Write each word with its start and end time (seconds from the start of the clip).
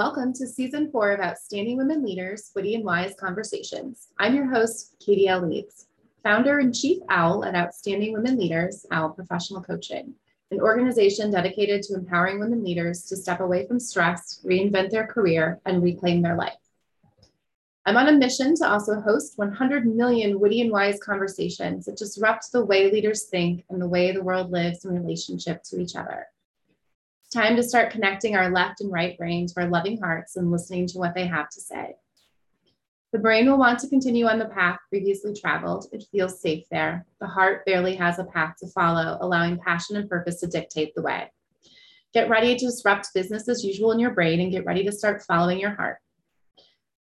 Welcome 0.00 0.32
to 0.36 0.46
season 0.46 0.90
four 0.90 1.10
of 1.10 1.20
Outstanding 1.20 1.76
Women 1.76 2.02
Leaders 2.02 2.52
Witty 2.54 2.74
and 2.74 2.86
Wise 2.86 3.12
Conversations. 3.20 4.08
I'm 4.18 4.34
your 4.34 4.46
host, 4.46 4.96
Katie 4.98 5.28
L. 5.28 5.46
Leeds, 5.46 5.88
founder 6.22 6.58
and 6.58 6.74
chief 6.74 7.02
OWL 7.10 7.44
at 7.44 7.54
Outstanding 7.54 8.14
Women 8.14 8.38
Leaders, 8.38 8.86
OWL 8.90 9.10
Professional 9.10 9.60
Coaching, 9.60 10.14
an 10.50 10.58
organization 10.58 11.30
dedicated 11.30 11.82
to 11.82 11.96
empowering 11.96 12.40
women 12.40 12.64
leaders 12.64 13.02
to 13.08 13.16
step 13.16 13.40
away 13.40 13.66
from 13.66 13.78
stress, 13.78 14.40
reinvent 14.42 14.88
their 14.88 15.06
career, 15.06 15.60
and 15.66 15.82
reclaim 15.82 16.22
their 16.22 16.34
life. 16.34 16.54
I'm 17.84 17.98
on 17.98 18.08
a 18.08 18.12
mission 18.12 18.54
to 18.56 18.70
also 18.70 19.02
host 19.02 19.36
100 19.36 19.84
million 19.84 20.40
witty 20.40 20.62
and 20.62 20.70
wise 20.70 20.98
conversations 20.98 21.84
that 21.84 21.98
disrupt 21.98 22.52
the 22.52 22.64
way 22.64 22.90
leaders 22.90 23.24
think 23.24 23.66
and 23.68 23.82
the 23.82 23.86
way 23.86 24.12
the 24.12 24.22
world 24.22 24.50
lives 24.50 24.82
in 24.86 24.94
relationship 24.94 25.62
to 25.64 25.78
each 25.78 25.94
other. 25.94 26.26
Time 27.32 27.54
to 27.54 27.62
start 27.62 27.92
connecting 27.92 28.34
our 28.34 28.50
left 28.50 28.80
and 28.80 28.90
right 28.90 29.16
brain 29.16 29.46
to 29.46 29.60
our 29.60 29.68
loving 29.68 30.00
hearts 30.00 30.34
and 30.34 30.50
listening 30.50 30.88
to 30.88 30.98
what 30.98 31.14
they 31.14 31.26
have 31.26 31.48
to 31.50 31.60
say. 31.60 31.94
The 33.12 33.20
brain 33.20 33.48
will 33.48 33.56
want 33.56 33.78
to 33.80 33.88
continue 33.88 34.26
on 34.26 34.40
the 34.40 34.46
path 34.46 34.80
previously 34.88 35.32
traveled. 35.32 35.86
It 35.92 36.04
feels 36.10 36.40
safe 36.40 36.64
there. 36.72 37.06
The 37.20 37.28
heart 37.28 37.64
barely 37.66 37.94
has 37.94 38.18
a 38.18 38.24
path 38.24 38.56
to 38.60 38.66
follow, 38.66 39.16
allowing 39.20 39.58
passion 39.58 39.96
and 39.96 40.10
purpose 40.10 40.40
to 40.40 40.48
dictate 40.48 40.92
the 40.96 41.02
way. 41.02 41.30
Get 42.12 42.28
ready 42.28 42.56
to 42.56 42.66
disrupt 42.66 43.14
business 43.14 43.48
as 43.48 43.64
usual 43.64 43.92
in 43.92 44.00
your 44.00 44.10
brain 44.10 44.40
and 44.40 44.50
get 44.50 44.64
ready 44.64 44.82
to 44.82 44.92
start 44.92 45.22
following 45.22 45.60
your 45.60 45.74
heart. 45.76 45.98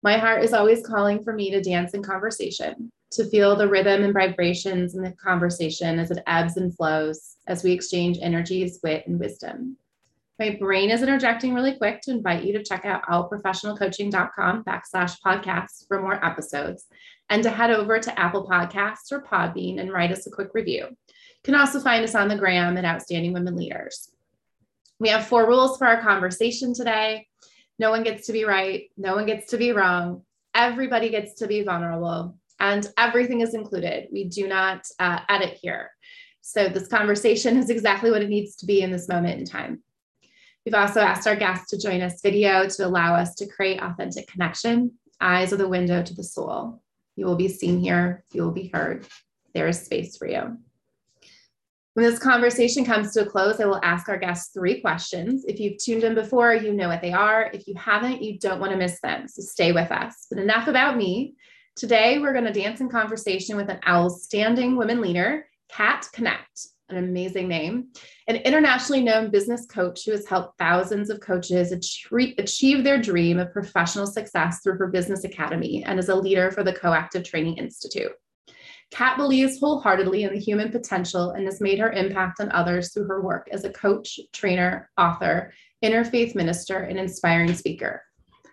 My 0.03 0.17
heart 0.17 0.43
is 0.43 0.53
always 0.53 0.85
calling 0.85 1.23
for 1.23 1.33
me 1.33 1.49
to 1.49 1.61
dance 1.61 1.95
in 1.95 2.03
conversation, 2.03 2.91
to 3.13 3.25
feel 3.25 3.55
the 3.55 3.67
rhythm 3.67 4.03
and 4.03 4.13
vibrations 4.13 4.93
in 4.93 5.01
the 5.01 5.13
conversation 5.13 5.97
as 5.97 6.11
it 6.11 6.23
ebbs 6.27 6.57
and 6.57 6.75
flows, 6.75 7.37
as 7.47 7.63
we 7.63 7.71
exchange 7.71 8.19
energies, 8.21 8.79
wit, 8.83 9.07
and 9.07 9.19
wisdom. 9.19 9.77
My 10.41 10.57
brain 10.59 10.89
is 10.89 11.03
interjecting 11.03 11.53
really 11.53 11.75
quick 11.75 12.01
to 12.01 12.09
invite 12.09 12.43
you 12.43 12.51
to 12.53 12.63
check 12.63 12.83
out 12.83 13.03
owlprofessionalcoaching.com 13.03 14.63
backslash 14.63 15.19
podcasts 15.23 15.87
for 15.87 16.01
more 16.01 16.25
episodes 16.25 16.87
and 17.29 17.43
to 17.43 17.51
head 17.51 17.69
over 17.69 17.99
to 17.99 18.19
Apple 18.19 18.47
Podcasts 18.47 19.11
or 19.11 19.21
Podbean 19.21 19.79
and 19.79 19.93
write 19.93 20.11
us 20.11 20.25
a 20.25 20.31
quick 20.31 20.55
review. 20.55 20.87
You 20.89 21.43
can 21.43 21.53
also 21.53 21.79
find 21.79 22.03
us 22.03 22.15
on 22.15 22.27
the 22.27 22.37
gram 22.37 22.75
at 22.75 22.85
Outstanding 22.85 23.33
Women 23.33 23.55
Leaders. 23.55 24.09
We 24.99 25.09
have 25.09 25.27
four 25.27 25.47
rules 25.47 25.77
for 25.77 25.85
our 25.85 26.01
conversation 26.01 26.73
today. 26.73 27.27
No 27.77 27.91
one 27.91 28.01
gets 28.01 28.25
to 28.25 28.33
be 28.33 28.43
right. 28.43 28.89
No 28.97 29.13
one 29.13 29.27
gets 29.27 29.51
to 29.51 29.59
be 29.59 29.73
wrong. 29.73 30.23
Everybody 30.55 31.09
gets 31.09 31.35
to 31.35 31.47
be 31.47 31.61
vulnerable, 31.61 32.35
and 32.59 32.91
everything 32.97 33.41
is 33.41 33.53
included. 33.53 34.07
We 34.11 34.23
do 34.23 34.47
not 34.47 34.87
uh, 34.97 35.19
edit 35.29 35.59
here. 35.61 35.91
So, 36.41 36.67
this 36.67 36.87
conversation 36.87 37.57
is 37.57 37.69
exactly 37.69 38.09
what 38.09 38.23
it 38.23 38.29
needs 38.29 38.55
to 38.55 38.65
be 38.65 38.81
in 38.81 38.89
this 38.89 39.07
moment 39.07 39.39
in 39.39 39.45
time. 39.45 39.83
We've 40.65 40.75
also 40.75 40.99
asked 40.99 41.27
our 41.27 41.35
guests 41.35 41.69
to 41.71 41.77
join 41.77 42.01
us 42.01 42.21
video 42.21 42.67
to 42.67 42.85
allow 42.85 43.15
us 43.15 43.33
to 43.35 43.47
create 43.47 43.81
authentic 43.81 44.27
connection. 44.27 44.91
Eyes 45.19 45.51
are 45.51 45.57
the 45.57 45.67
window 45.67 46.03
to 46.03 46.13
the 46.13 46.23
soul. 46.23 46.81
You 47.15 47.25
will 47.25 47.35
be 47.35 47.47
seen 47.47 47.79
here, 47.79 48.23
you 48.31 48.43
will 48.43 48.51
be 48.51 48.69
heard. 48.73 49.07
There 49.53 49.67
is 49.67 49.81
space 49.81 50.17
for 50.17 50.27
you. 50.27 50.57
When 51.93 52.05
this 52.05 52.19
conversation 52.19 52.85
comes 52.85 53.11
to 53.13 53.23
a 53.23 53.25
close, 53.25 53.59
I 53.59 53.65
will 53.65 53.81
ask 53.83 54.07
our 54.07 54.17
guests 54.17 54.53
three 54.53 54.79
questions. 54.79 55.43
If 55.45 55.59
you've 55.59 55.77
tuned 55.77 56.05
in 56.05 56.15
before, 56.15 56.53
you 56.53 56.73
know 56.73 56.87
what 56.87 57.01
they 57.01 57.11
are. 57.11 57.49
If 57.53 57.67
you 57.67 57.75
haven't, 57.75 58.21
you 58.21 58.39
don't 58.39 58.61
want 58.61 58.71
to 58.71 58.77
miss 58.77 59.01
them. 59.01 59.27
So 59.27 59.41
stay 59.41 59.73
with 59.73 59.91
us. 59.91 60.27
But 60.29 60.39
enough 60.39 60.69
about 60.69 60.95
me. 60.95 61.35
Today, 61.75 62.19
we're 62.19 62.31
going 62.31 62.45
to 62.45 62.53
dance 62.53 62.79
in 62.79 62.87
conversation 62.87 63.57
with 63.57 63.69
an 63.69 63.79
outstanding 63.85 64.77
women 64.77 65.01
leader, 65.01 65.45
Kat 65.69 66.07
Knecht, 66.13 66.67
an 66.91 66.97
amazing 66.97 67.47
name, 67.47 67.87
an 68.27 68.37
internationally 68.37 69.01
known 69.01 69.31
business 69.31 69.65
coach 69.65 70.05
who 70.05 70.11
has 70.11 70.27
helped 70.27 70.57
thousands 70.57 71.09
of 71.09 71.19
coaches 71.19 71.71
achieve 71.71 72.83
their 72.83 73.01
dream 73.01 73.39
of 73.39 73.53
professional 73.53 74.07
success 74.07 74.59
through 74.63 74.77
her 74.77 74.87
business 74.87 75.23
academy 75.23 75.83
and 75.85 75.99
is 75.99 76.09
a 76.09 76.15
leader 76.15 76.51
for 76.51 76.63
the 76.63 76.73
Coactive 76.73 77.23
Training 77.23 77.57
Institute. 77.57 78.11
Kat 78.91 79.17
believes 79.17 79.59
wholeheartedly 79.59 80.23
in 80.23 80.33
the 80.33 80.39
human 80.39 80.69
potential 80.69 81.31
and 81.31 81.45
has 81.45 81.61
made 81.61 81.79
her 81.79 81.91
impact 81.91 82.41
on 82.41 82.51
others 82.51 82.93
through 82.93 83.07
her 83.07 83.21
work 83.21 83.47
as 83.51 83.63
a 83.63 83.71
coach, 83.71 84.19
trainer, 84.33 84.89
author, 84.97 85.53
interfaith 85.83 86.35
minister, 86.35 86.79
and 86.79 86.99
inspiring 86.99 87.53
speaker. 87.53 88.03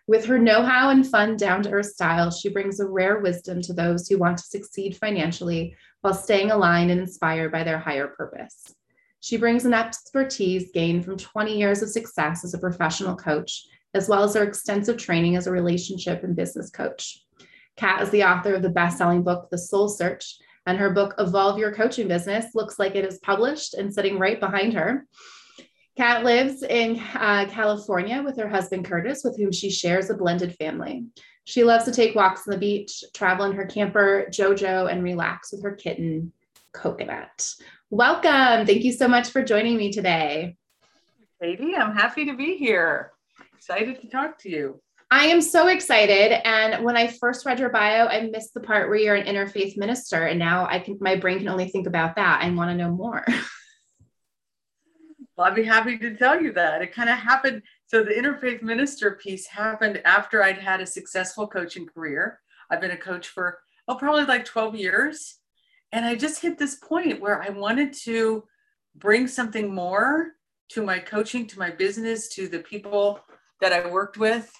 With 0.09 0.25
her 0.25 0.39
know 0.39 0.63
how 0.63 0.89
and 0.89 1.07
fun, 1.07 1.37
down 1.37 1.63
to 1.65 1.71
earth 1.71 1.93
style, 1.93 2.31
she 2.31 2.49
brings 2.49 2.81
a 2.81 2.89
rare 2.89 3.21
wisdom 3.21 3.61
to 3.61 3.75
those 3.75 4.09
who 4.09 4.17
want 4.17 4.39
to 4.39 4.45
succeed 4.45 4.97
financially 4.97 5.77
while 6.01 6.15
staying 6.15 6.51
aligned 6.51 6.91
and 6.91 6.99
inspired 6.99 7.53
by 7.53 7.63
their 7.63 7.79
higher 7.79 8.09
purpose. 8.09 8.75
She 9.21 9.37
brings 9.37 9.67
an 9.67 9.75
expertise 9.75 10.71
gained 10.73 11.05
from 11.05 11.19
20 11.19 11.59
years 11.59 11.83
of 11.83 11.91
success 11.91 12.43
as 12.43 12.55
a 12.55 12.59
professional 12.59 13.17
coach, 13.17 13.67
as 13.93 14.09
well 14.09 14.25
as 14.25 14.35
her 14.35 14.45
extensive 14.45 14.97
training 14.97 15.37
as 15.37 15.47
a 15.47 15.53
relationship 15.53 16.25
and 16.25 16.35
business 16.35 16.71
coach. 16.71 17.23
Kat 17.77 18.01
is 18.01 18.09
the 18.09 18.25
author 18.25 18.55
of 18.55 18.63
the 18.63 18.71
best 18.71 18.97
selling 18.97 19.23
book, 19.23 19.49
The 19.51 19.59
Soul 19.59 19.91
Search, 19.91 20.39
and 20.65 20.79
her 20.79 20.89
book, 20.89 21.17
Evolve 21.19 21.59
Your 21.59 21.75
Coaching 21.75 22.09
Business, 22.09 22.55
looks 22.55 22.79
like 22.79 22.95
it 22.95 23.05
is 23.05 23.19
published 23.19 23.75
and 23.75 23.93
sitting 23.93 24.19
right 24.19 24.41
behind 24.41 24.73
her. 24.73 25.07
Kat 25.99 26.23
lives 26.23 26.63
in 26.63 27.01
uh, 27.15 27.45
California 27.51 28.23
with 28.25 28.37
her 28.39 28.49
husband, 28.49 28.85
Curtis, 28.85 29.25
with 29.25 29.37
whom 29.37 29.51
she 29.51 29.69
shares 29.69 30.11
a 30.11 30.15
blended 30.15 30.55
family. 30.55 31.07
She 31.43 31.65
loves 31.65 31.87
to 31.87 31.91
take 31.91 32.15
walks 32.15 32.47
on 32.47 32.53
the 32.53 32.57
beach, 32.57 33.03
travel 33.13 33.47
in 33.47 33.53
her 33.55 33.67
camper, 33.67 34.27
JoJo, 34.31 34.93
and 34.93 35.03
relax 35.03 35.51
with 35.51 35.65
her 35.65 35.75
kitten, 35.75 36.33
Coconut. 36.71 37.53
Welcome. 37.91 38.65
Thank 38.65 38.85
you 38.85 38.93
so 38.93 39.09
much 39.09 39.31
for 39.31 39.43
joining 39.43 39.77
me 39.77 39.91
today. 39.91 40.57
Katie, 41.43 41.75
I'm 41.75 41.97
happy 41.97 42.27
to 42.27 42.37
be 42.37 42.57
here. 42.57 43.11
Excited 43.57 44.01
to 44.01 44.09
talk 44.09 44.39
to 44.43 44.49
you. 44.49 44.81
I 45.11 45.25
am 45.25 45.41
so 45.41 45.67
excited. 45.67 46.47
And 46.47 46.85
when 46.85 46.97
I 46.97 47.09
first 47.09 47.45
read 47.45 47.59
your 47.59 47.71
bio, 47.71 48.07
I 48.07 48.21
missed 48.21 48.55
the 48.55 48.61
part 48.61 48.89
where 48.89 48.99
you're 48.99 49.17
an 49.17 49.27
interfaith 49.27 49.77
minister. 49.77 50.27
And 50.27 50.39
now 50.39 50.65
I 50.71 50.79
can 50.79 50.97
my 51.01 51.17
brain 51.17 51.39
can 51.39 51.49
only 51.49 51.69
think 51.69 51.89
about 51.89 52.15
that. 52.15 52.41
I 52.41 52.49
want 52.51 52.71
to 52.71 52.77
know 52.77 52.93
more. 52.93 53.27
well, 55.39 55.47
I'd 55.47 55.55
be 55.55 55.63
happy 55.63 55.97
to 55.99 56.17
tell 56.17 56.43
you 56.43 56.53
that. 56.55 56.83
It 56.83 56.93
kind 56.93 57.09
of 57.09 57.17
happened. 57.17 57.63
So 57.87 58.03
the 58.03 58.11
interfaith 58.11 58.61
minister 58.61 59.13
piece 59.13 59.47
happened 59.47 60.03
after 60.05 60.43
I'd 60.43 60.59
had 60.59 60.81
a 60.81 60.87
successful 60.87 61.47
coaching 61.47 61.87
career. 61.87 62.41
I've 62.71 62.81
been 62.81 62.91
a 62.91 62.97
coach 62.97 63.29
for 63.29 63.61
oh, 63.87 63.95
probably 63.95 64.25
like 64.25 64.45
12 64.45 64.75
years. 64.75 65.37
And 65.93 66.05
I 66.05 66.17
just 66.17 66.43
hit 66.43 66.59
this 66.59 66.75
point 66.75 67.21
where 67.21 67.41
I 67.41 67.51
wanted 67.51 67.95
to 68.03 68.45
bring 68.97 69.29
something 69.29 69.73
more 69.73 70.33
to 70.71 70.83
my 70.83 70.99
coaching, 70.99 71.47
to 71.47 71.59
my 71.59 71.71
business, 71.71 72.29
to 72.35 72.49
the 72.49 72.59
people 72.59 73.21
that 73.61 73.73
I 73.73 73.89
worked 73.89 74.19
with 74.19 74.53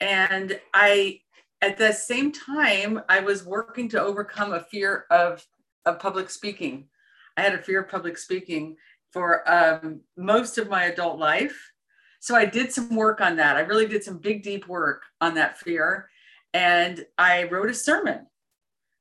and 0.00 0.58
I, 0.72 1.20
at 1.60 1.76
the 1.76 1.92
same 1.92 2.32
time, 2.32 3.02
I 3.08 3.20
was 3.20 3.44
working 3.44 3.88
to 3.90 4.00
overcome 4.00 4.54
a 4.54 4.60
fear 4.60 5.04
of, 5.10 5.44
of 5.84 5.98
public 5.98 6.30
speaking. 6.30 6.88
I 7.36 7.42
had 7.42 7.54
a 7.54 7.62
fear 7.62 7.82
of 7.82 7.90
public 7.90 8.16
speaking 8.16 8.76
for 9.12 9.48
um, 9.50 10.00
most 10.16 10.58
of 10.58 10.68
my 10.68 10.84
adult 10.84 11.18
life. 11.18 11.58
So 12.20 12.34
I 12.36 12.44
did 12.44 12.72
some 12.72 12.94
work 12.94 13.20
on 13.20 13.36
that. 13.36 13.56
I 13.56 13.60
really 13.60 13.86
did 13.86 14.04
some 14.04 14.18
big, 14.18 14.42
deep 14.42 14.68
work 14.68 15.02
on 15.20 15.34
that 15.34 15.58
fear. 15.58 16.08
And 16.52 17.04
I 17.16 17.44
wrote 17.44 17.70
a 17.70 17.74
sermon. 17.74 18.26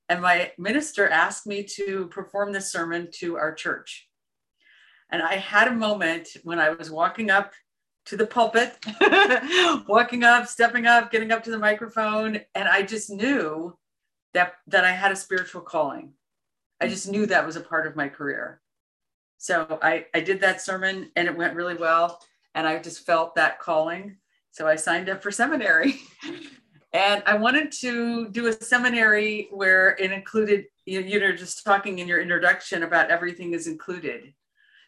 And 0.07 0.21
my 0.21 0.51
minister 0.57 1.07
asked 1.07 1.45
me 1.45 1.63
to 1.75 2.07
perform 2.07 2.51
this 2.51 2.71
sermon 2.71 3.09
to 3.19 3.37
our 3.37 3.53
church. 3.53 4.07
And 5.11 5.21
I 5.21 5.35
had 5.35 5.67
a 5.67 5.75
moment 5.75 6.29
when 6.43 6.59
I 6.59 6.71
was 6.71 6.89
walking 6.89 7.29
up 7.29 7.53
to 8.05 8.17
the 8.17 8.25
pulpit, 8.25 8.75
walking 9.87 10.23
up, 10.23 10.47
stepping 10.47 10.87
up, 10.87 11.11
getting 11.11 11.31
up 11.31 11.43
to 11.43 11.51
the 11.51 11.59
microphone. 11.59 12.39
And 12.55 12.67
I 12.67 12.81
just 12.81 13.09
knew 13.09 13.77
that, 14.33 14.53
that 14.67 14.85
I 14.85 14.91
had 14.91 15.11
a 15.11 15.15
spiritual 15.15 15.61
calling. 15.61 16.13
I 16.81 16.87
just 16.87 17.07
knew 17.07 17.25
that 17.25 17.45
was 17.45 17.55
a 17.55 17.61
part 17.61 17.85
of 17.85 17.95
my 17.95 18.07
career. 18.07 18.61
So 19.39 19.79
I, 19.81 20.05
I 20.13 20.19
did 20.19 20.41
that 20.41 20.61
sermon 20.61 21.11
and 21.15 21.27
it 21.27 21.35
went 21.35 21.55
really 21.55 21.75
well. 21.75 22.21
And 22.55 22.67
I 22.67 22.77
just 22.77 23.05
felt 23.05 23.35
that 23.35 23.57
calling. 23.59 24.17
So 24.51 24.67
I 24.67 24.75
signed 24.75 25.09
up 25.09 25.23
for 25.23 25.31
seminary. 25.31 25.95
and 26.93 27.23
I 27.25 27.35
wanted 27.35 27.71
to 27.79 28.27
do 28.29 28.47
a 28.47 28.53
seminary 28.53 29.47
where 29.51 29.95
it 29.97 30.11
included, 30.11 30.65
you 30.85 30.99
know, 30.99 31.07
you're 31.07 31.37
just 31.37 31.63
talking 31.63 31.99
in 31.99 32.07
your 32.07 32.19
introduction 32.19 32.83
about 32.83 33.11
everything 33.11 33.53
is 33.53 33.67
included. 33.67 34.33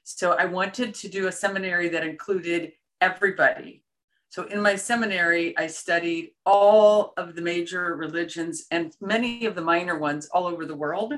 So 0.04 0.34
I 0.34 0.46
wanted 0.46 0.96
to 0.96 1.08
do 1.08 1.28
a 1.28 1.32
seminary 1.32 1.88
that 1.88 2.04
included 2.04 2.74
everybody. 3.00 3.86
So 4.28 4.44
in 4.46 4.62
my 4.62 4.76
seminary, 4.76 5.58
I 5.58 5.68
studied 5.68 6.32
all 6.46 7.14
of 7.16 7.36
the 7.36 7.42
major 7.42 7.96
religions 7.96 8.66
and 8.70 8.94
many 9.00 9.46
of 9.46 9.56
the 9.56 9.62
minor 9.62 9.98
ones 9.98 10.28
all 10.34 10.46
over 10.46 10.66
the 10.66 10.76
world 10.76 11.14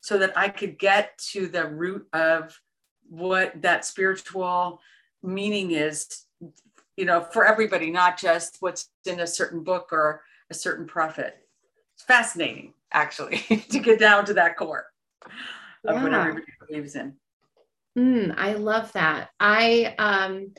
so 0.00 0.18
that 0.18 0.36
I 0.36 0.48
could 0.48 0.78
get 0.78 1.16
to 1.32 1.46
the 1.46 1.66
root 1.66 2.06
of 2.12 2.58
what 3.08 3.60
that 3.62 3.84
spiritual 3.84 4.80
meaning 5.22 5.72
is, 5.72 6.24
you 6.96 7.04
know, 7.04 7.20
for 7.20 7.44
everybody, 7.44 7.90
not 7.90 8.18
just 8.18 8.56
what's 8.60 8.88
in 9.04 9.20
a 9.20 9.26
certain 9.26 9.62
book 9.62 9.88
or 9.92 10.22
a 10.50 10.54
certain 10.54 10.86
prophet. 10.86 11.36
It's 11.94 12.04
fascinating, 12.04 12.74
actually, 12.92 13.38
to 13.70 13.78
get 13.78 13.98
down 13.98 14.24
to 14.26 14.34
that 14.34 14.56
core 14.56 14.86
of 15.86 15.96
yeah. 15.96 16.02
what 16.02 16.14
everybody 16.14 16.46
believes 16.66 16.94
in. 16.94 17.14
Mm, 17.98 18.34
I 18.38 18.54
love 18.54 18.92
that. 18.92 19.30
I 19.40 19.94
um 19.98 20.52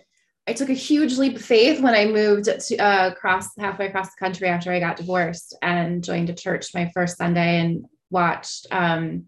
I 0.47 0.53
took 0.53 0.69
a 0.69 0.73
huge 0.73 1.17
leap 1.17 1.35
of 1.35 1.45
faith 1.45 1.79
when 1.81 1.93
I 1.93 2.05
moved 2.05 2.45
to, 2.45 2.77
uh, 2.77 3.09
across 3.09 3.55
halfway 3.57 3.87
across 3.87 4.07
the 4.07 4.19
country 4.19 4.47
after 4.47 4.71
I 4.71 4.79
got 4.79 4.97
divorced 4.97 5.55
and 5.61 6.03
joined 6.03 6.29
a 6.29 6.33
church 6.33 6.73
my 6.73 6.91
first 6.93 7.17
Sunday 7.17 7.59
and 7.59 7.85
watched, 8.11 8.67
um, 8.71 9.25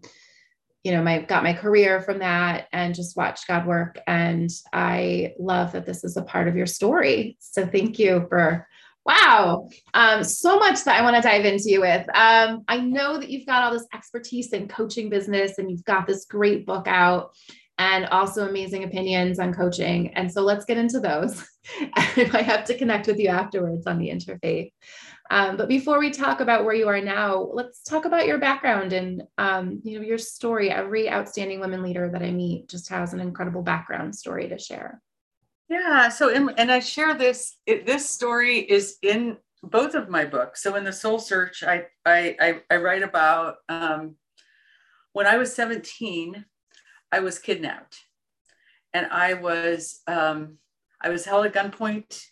you 0.84 0.92
know, 0.92 1.02
my 1.02 1.20
got 1.20 1.44
my 1.44 1.54
career 1.54 2.02
from 2.02 2.20
that 2.20 2.68
and 2.74 2.94
just 2.94 3.16
watched 3.16 3.48
God 3.48 3.66
work. 3.66 4.00
And 4.06 4.50
I 4.74 5.34
love 5.40 5.72
that 5.72 5.86
this 5.86 6.04
is 6.04 6.18
a 6.18 6.24
part 6.24 6.48
of 6.48 6.56
your 6.56 6.66
story. 6.66 7.38
So 7.40 7.66
thank 7.66 7.98
you 8.00 8.26
for 8.30 8.68
Wow. 9.06 9.68
Um, 9.94 10.24
so 10.24 10.58
much 10.58 10.86
that 10.86 10.98
I 10.98 11.04
want 11.04 11.18
to 11.18 11.22
dive 11.22 11.44
into 11.44 11.70
you 11.70 11.82
with. 11.82 12.08
Um, 12.16 12.64
I 12.70 12.78
know 12.78 13.18
that 13.20 13.30
you've 13.30 13.46
got 13.46 13.64
all 13.64 13.74
this 13.74 13.88
expertise 13.94 14.54
in 14.54 14.70
coaching 14.70 15.10
business 15.10 15.58
and 15.58 15.70
you've 15.70 15.84
got 15.84 16.08
this 16.08 16.26
great 16.26 16.66
book 16.66 16.88
out 16.88 17.32
and 17.78 18.06
also 18.08 18.48
amazing 18.48 18.84
opinions 18.84 19.40
on 19.40 19.54
coaching. 19.54 20.14
And 20.14 20.32
so 20.32 20.42
let's 20.42 20.66
get 20.66 20.78
into 20.78 21.00
those. 21.00 21.46
If 22.18 22.36
I 22.36 22.42
have 22.42 22.66
to 22.66 22.78
connect 22.78 23.08
with 23.08 23.18
you 23.18 23.30
afterwards 23.30 23.88
on 23.88 23.98
the 23.98 24.10
interfaith. 24.10 24.70
Um, 25.32 25.56
but 25.56 25.70
before 25.70 25.98
we 25.98 26.12
talk 26.12 26.42
about 26.42 26.66
where 26.66 26.76
you 26.76 26.88
are 26.90 27.00
now, 27.00 27.50
let's 27.54 27.82
talk 27.84 28.04
about 28.04 28.28
your 28.28 28.38
background 28.38 28.92
and 28.92 29.24
um, 29.38 29.80
you 29.84 29.98
know 29.98 30.06
your 30.06 30.18
story. 30.18 30.70
Every 30.70 31.10
outstanding 31.10 31.62
women 31.62 31.82
leader 31.82 32.10
that 32.12 32.22
I 32.22 32.32
meet 32.32 32.68
just 32.68 32.90
has 32.90 33.14
an 33.14 33.22
incredible 33.22 33.64
background 33.64 34.14
story 34.14 34.50
to 34.50 34.60
share. 34.60 35.02
Yeah. 35.70 36.10
So, 36.10 36.30
in, 36.30 36.50
and 36.58 36.72
I 36.72 36.80
share 36.80 37.16
this. 37.16 37.58
It, 37.66 37.86
this 37.86 38.10
story 38.10 38.60
is 38.60 38.98
in 39.02 39.38
both 39.64 39.96
of 39.96 40.10
my 40.10 40.26
books. 40.26 40.62
So, 40.62 40.76
in 40.76 40.84
the 40.84 40.94
Soul 40.94 41.20
Search, 41.20 41.64
I 41.64 41.86
I 42.06 42.36
I, 42.40 42.62
I 42.70 42.76
write 42.78 43.04
about 43.04 43.56
um, 43.70 44.18
when 45.14 45.26
I 45.26 45.38
was 45.38 45.56
17, 45.56 46.46
I 47.14 47.20
was 47.20 47.38
kidnapped, 47.38 48.00
and 48.92 49.06
I 49.06 49.36
was 49.36 50.02
um, 50.08 50.58
I 51.00 51.10
was 51.10 51.26
held 51.26 51.46
at 51.46 51.54
gunpoint. 51.54 52.26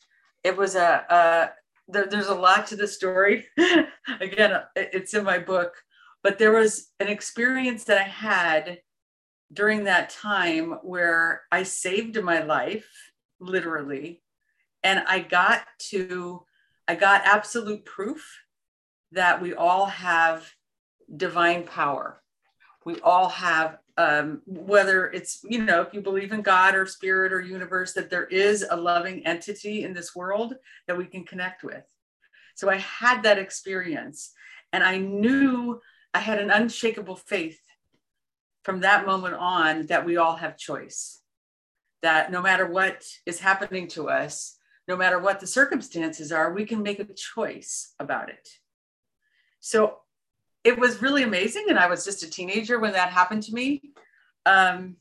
It 0.43 0.57
was 0.57 0.73
a, 0.75 1.05
a 1.07 1.49
there, 1.87 2.07
there's 2.07 2.29
a 2.29 2.33
lot 2.33 2.65
to 2.67 2.75
the 2.75 2.87
story. 2.87 3.45
Again, 4.19 4.59
it's 4.75 5.13
in 5.13 5.23
my 5.23 5.37
book, 5.37 5.75
but 6.23 6.39
there 6.39 6.51
was 6.51 6.89
an 6.99 7.09
experience 7.09 7.83
that 7.83 7.99
I 7.99 8.09
had 8.09 8.79
during 9.53 9.83
that 9.83 10.09
time 10.09 10.71
where 10.81 11.43
I 11.51 11.61
saved 11.61 12.19
my 12.23 12.41
life 12.41 12.89
literally. 13.39 14.23
And 14.81 15.03
I 15.07 15.19
got 15.19 15.61
to, 15.89 16.43
I 16.87 16.95
got 16.95 17.21
absolute 17.25 17.85
proof 17.85 18.25
that 19.11 19.43
we 19.43 19.53
all 19.53 19.85
have 19.85 20.49
divine 21.15 21.65
power. 21.65 22.21
We 22.83 22.99
all 23.01 23.29
have, 23.29 23.77
um, 23.97 24.41
whether 24.45 25.07
it's, 25.11 25.43
you 25.43 25.63
know, 25.63 25.81
if 25.81 25.93
you 25.93 26.01
believe 26.01 26.31
in 26.31 26.41
God 26.41 26.75
or 26.75 26.85
spirit 26.85 27.33
or 27.33 27.41
universe, 27.41 27.93
that 27.93 28.09
there 28.09 28.25
is 28.25 28.65
a 28.69 28.75
loving 28.75 29.25
entity 29.25 29.83
in 29.83 29.93
this 29.93 30.15
world 30.15 30.55
that 30.87 30.97
we 30.97 31.05
can 31.05 31.23
connect 31.23 31.63
with. 31.63 31.83
So 32.55 32.69
I 32.69 32.77
had 32.77 33.23
that 33.23 33.37
experience 33.37 34.31
and 34.73 34.83
I 34.83 34.97
knew 34.97 35.81
I 36.13 36.19
had 36.19 36.39
an 36.39 36.51
unshakable 36.51 37.15
faith 37.15 37.59
from 38.63 38.81
that 38.81 39.05
moment 39.05 39.35
on 39.35 39.87
that 39.87 40.05
we 40.05 40.17
all 40.17 40.35
have 40.35 40.57
choice 40.57 41.21
that 42.01 42.31
no 42.31 42.41
matter 42.41 42.67
what 42.67 43.03
is 43.25 43.39
happening 43.39 43.87
to 43.89 44.09
us, 44.09 44.57
no 44.87 44.97
matter 44.97 45.19
what 45.19 45.39
the 45.39 45.47
circumstances 45.47 46.31
are, 46.31 46.53
we 46.53 46.65
can 46.65 46.81
make 46.81 46.99
a 46.99 47.05
choice 47.05 47.93
about 47.99 48.29
it. 48.29 48.47
So 49.59 49.99
it 50.63 50.77
was 50.77 51.01
really 51.01 51.23
amazing. 51.23 51.65
And 51.69 51.79
I 51.79 51.87
was 51.87 52.05
just 52.05 52.23
a 52.23 52.29
teenager 52.29 52.79
when 52.79 52.93
that 52.93 53.09
happened 53.09 53.43
to 53.43 53.53
me. 53.53 53.81
Um, 54.45 54.97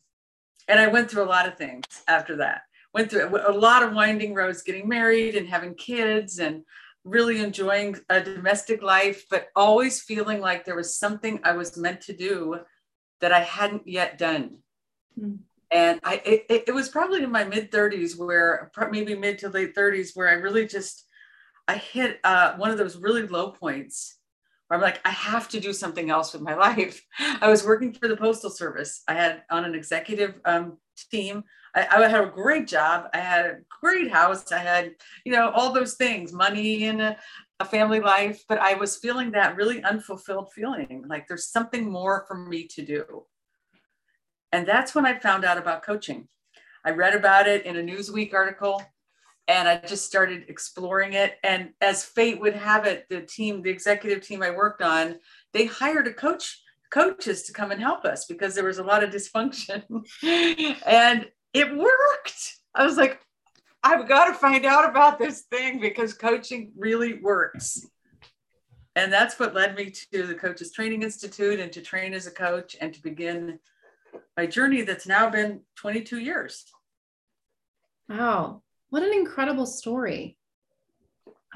and 0.69 0.79
I 0.79 0.89
went 0.89 1.11
through 1.11 1.25
a 1.25 1.27
lot 1.27 1.49
of 1.49 1.57
things 1.57 1.85
after 2.09 2.37
that. 2.37 2.63
Went 2.93 3.11
through 3.11 3.29
a 3.47 3.53
lot 3.53 3.83
of 3.83 3.95
winding 3.95 4.35
roads, 4.35 4.63
getting 4.63 4.89
married 4.89 5.37
and 5.37 5.49
having 5.49 5.75
kids 5.75 6.39
and 6.39 6.63
really 7.05 7.41
enjoying 7.41 7.97
a 8.09 8.21
domestic 8.21 8.83
life, 8.83 9.25
but 9.31 9.49
always 9.57 10.03
feeling 10.03 10.41
like 10.41 10.65
there 10.65 10.77
was 10.77 10.99
something 10.99 11.41
I 11.45 11.53
was 11.53 11.77
meant 11.77 12.01
to 12.03 12.17
do 12.17 12.61
that 13.21 13.33
I 13.33 13.41
hadn't 13.41 13.87
yet 13.87 14.19
done. 14.19 14.59
Mm 15.19 15.39
and 15.71 16.01
I 16.03 16.21
it, 16.25 16.65
it 16.69 16.75
was 16.75 16.89
probably 16.89 17.23
in 17.23 17.31
my 17.31 17.45
mid 17.45 17.71
30s 17.71 18.19
where 18.19 18.71
maybe 18.91 19.15
mid 19.15 19.39
to 19.39 19.49
late 19.49 19.75
30s 19.75 20.11
where 20.15 20.29
I 20.29 20.33
really 20.33 20.67
just 20.67 21.07
I 21.69 21.77
hit 21.77 22.19
uh, 22.25 22.57
one 22.57 22.71
of 22.71 22.79
those 22.79 22.97
really 22.97 23.27
low 23.27 23.53
points 23.53 24.17
where 24.71 24.79
I'm 24.79 24.83
like 24.83 25.01
I 25.05 25.11
have 25.11 25.49
to 25.49 25.59
do 25.59 25.73
something 25.73 26.11
else 26.11 26.33
with 26.33 26.43
my 26.43 26.55
life. 26.69 27.05
I 27.41 27.49
was 27.49 27.67
working 27.67 27.93
for 27.93 28.07
the 28.07 28.17
postal 28.17 28.51
service. 28.51 29.03
I 29.09 29.15
had 29.15 29.43
on 29.51 29.65
an 29.65 29.75
executive 29.75 30.35
um, 30.45 30.79
team. 31.11 31.43
I, 31.75 31.87
I, 31.91 32.09
had 32.09 32.23
a 32.23 32.31
great 32.31 32.69
job. 32.69 33.09
I 33.13 33.19
had 33.19 33.47
a 33.47 33.57
great 33.81 34.11
house. 34.13 34.53
I 34.53 34.59
had 34.59 34.93
you 35.25 35.33
know 35.33 35.51
all 35.51 35.73
those 35.73 35.95
things, 35.95 36.33
money 36.33 36.85
and 36.85 37.03
a, 37.03 37.17
a 37.59 37.65
family 37.65 38.01
life. 38.01 38.45
But 38.49 38.59
I 38.59 38.75
was 38.75 38.97
feeling 38.97 39.33
that 39.33 39.57
really 39.57 39.83
unfulfilled 39.83 40.53
feeling, 40.53 41.05
like 41.09 41.27
there's 41.27 41.49
something 41.49 41.91
more 41.91 42.25
for 42.29 42.37
me 42.37 42.69
to 42.69 42.85
do. 42.85 43.25
And 44.53 44.67
that's 44.67 44.95
when 44.95 45.07
I 45.07 45.19
found 45.19 45.45
out 45.45 45.59
about 45.59 45.83
coaching. 45.83 46.29
I 46.85 46.91
read 46.91 47.15
about 47.15 47.49
it 47.49 47.67
in 47.67 47.77
a 47.77 47.83
Newsweek 47.83 48.33
article 48.35 48.83
and 49.51 49.69
I 49.69 49.79
just 49.79 50.07
started 50.07 50.45
exploring 50.47 51.15
it. 51.15 51.39
And 51.43 51.71
as 51.81 52.05
fate 52.05 52.41
would 52.41 52.55
have 52.55 52.87
it, 52.87 53.07
the 53.11 53.23
team, 53.23 53.63
the 53.63 53.71
executive 53.71 54.25
team 54.25 54.45
I 54.45 54.53
worked 54.53 54.81
on, 54.81 55.17
they 55.53 55.67
hired 55.67 56.07
a 56.07 56.13
coach, 56.13 56.63
coaches 56.93 57.43
to 57.43 57.53
come 57.53 57.73
and 57.73 57.81
help 57.81 58.05
us 58.05 58.27
because 58.27 58.55
there 58.55 58.65
was 58.65 58.79
a 58.79 58.85
lot 58.85 59.03
of 59.03 59.11
dysfunction. 59.11 59.83
and 60.87 61.27
it 61.53 61.77
worked. 61.77 62.59
I 62.77 62.87
was 62.87 62.97
like, 62.97 63.21
I've 63.83 64.09
got 64.09 64.27
to 64.27 64.35
find 64.35 64.65
out 64.65 64.89
about 64.89 65.19
this 65.19 65.41
thing 65.51 65.81
because 65.81 66.15
coaching 66.15 66.71
really 66.77 67.15
works. 67.15 67.85
And 68.95 69.13
that's 69.13 69.41
what 69.41 69.53
led 69.53 69.75
me 69.75 69.93
to 70.13 70.29
the 70.29 70.35
Coaches 70.35 70.71
Training 70.71 71.03
Institute 71.03 71.59
and 71.59 71.73
to 71.73 71.81
train 71.81 72.15
as 72.15 72.29
a 72.29 72.31
coach 72.31 72.77
and 72.81 72.95
to 72.95 73.03
begin 73.03 73.59
my 74.37 74.47
journey 74.47 74.83
that's 74.83 75.09
now 75.09 75.29
been 75.29 75.63
22 75.75 76.19
years. 76.19 76.67
Wow, 78.09 78.63
what 78.91 79.03
an 79.03 79.13
incredible 79.13 79.67
story. 79.67 80.37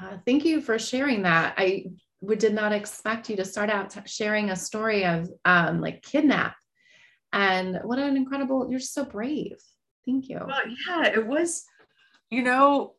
Uh, 0.01 0.17
thank 0.25 0.43
you 0.43 0.61
for 0.61 0.77
sharing 0.79 1.21
that. 1.21 1.55
I 1.57 1.85
would, 2.21 2.39
did 2.39 2.53
not 2.53 2.73
expect 2.73 3.29
you 3.29 3.35
to 3.37 3.45
start 3.45 3.69
out 3.69 3.91
t- 3.91 3.99
sharing 4.05 4.49
a 4.49 4.55
story 4.55 5.05
of 5.05 5.29
um, 5.45 5.79
like 5.79 6.01
kidnap. 6.01 6.55
And 7.31 7.79
what 7.83 7.99
an 7.99 8.17
incredible, 8.17 8.69
you're 8.69 8.79
so 8.79 9.05
brave. 9.05 9.57
Thank 10.05 10.29
you. 10.29 10.39
Well, 10.45 10.61
yeah, 10.87 11.07
it 11.07 11.25
was, 11.25 11.65
you 12.29 12.41
know, 12.41 12.93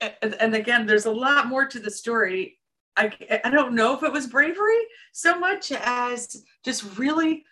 and, 0.00 0.34
and 0.40 0.54
again, 0.54 0.86
there's 0.86 1.06
a 1.06 1.12
lot 1.12 1.46
more 1.46 1.66
to 1.66 1.78
the 1.78 1.90
story. 1.90 2.58
I, 2.96 3.12
I 3.44 3.50
don't 3.50 3.74
know 3.74 3.96
if 3.96 4.02
it 4.02 4.12
was 4.12 4.26
bravery 4.26 4.86
so 5.12 5.38
much 5.38 5.72
as 5.72 6.44
just 6.64 6.96
really 6.98 7.44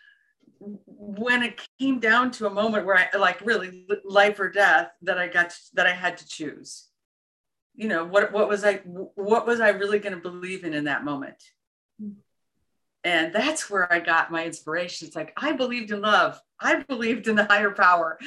when 0.86 1.42
it 1.42 1.60
came 1.78 1.98
down 1.98 2.30
to 2.32 2.46
a 2.46 2.50
moment 2.50 2.86
where 2.86 2.96
I 2.96 3.16
like 3.16 3.40
really 3.40 3.86
life 4.04 4.38
or 4.38 4.50
death 4.50 4.90
that 5.02 5.18
I 5.18 5.28
got 5.28 5.50
to, 5.50 5.56
that 5.74 5.86
I 5.86 5.92
had 5.92 6.16
to 6.18 6.28
choose. 6.28 6.88
You 7.74 7.88
know, 7.88 8.04
what 8.04 8.32
what 8.32 8.48
was 8.48 8.64
I 8.64 8.76
what 8.76 9.46
was 9.46 9.60
I 9.60 9.70
really 9.70 9.98
going 9.98 10.14
to 10.14 10.20
believe 10.20 10.64
in 10.64 10.74
in 10.74 10.84
that 10.84 11.04
moment? 11.04 11.42
And 13.04 13.32
that's 13.32 13.68
where 13.68 13.92
I 13.92 13.98
got 13.98 14.30
my 14.30 14.44
inspiration. 14.44 15.06
It's 15.06 15.16
like 15.16 15.32
I 15.36 15.52
believed 15.52 15.90
in 15.90 16.02
love. 16.02 16.40
I 16.60 16.76
believed 16.82 17.26
in 17.26 17.34
the 17.34 17.44
higher 17.44 17.72
power. 17.72 18.18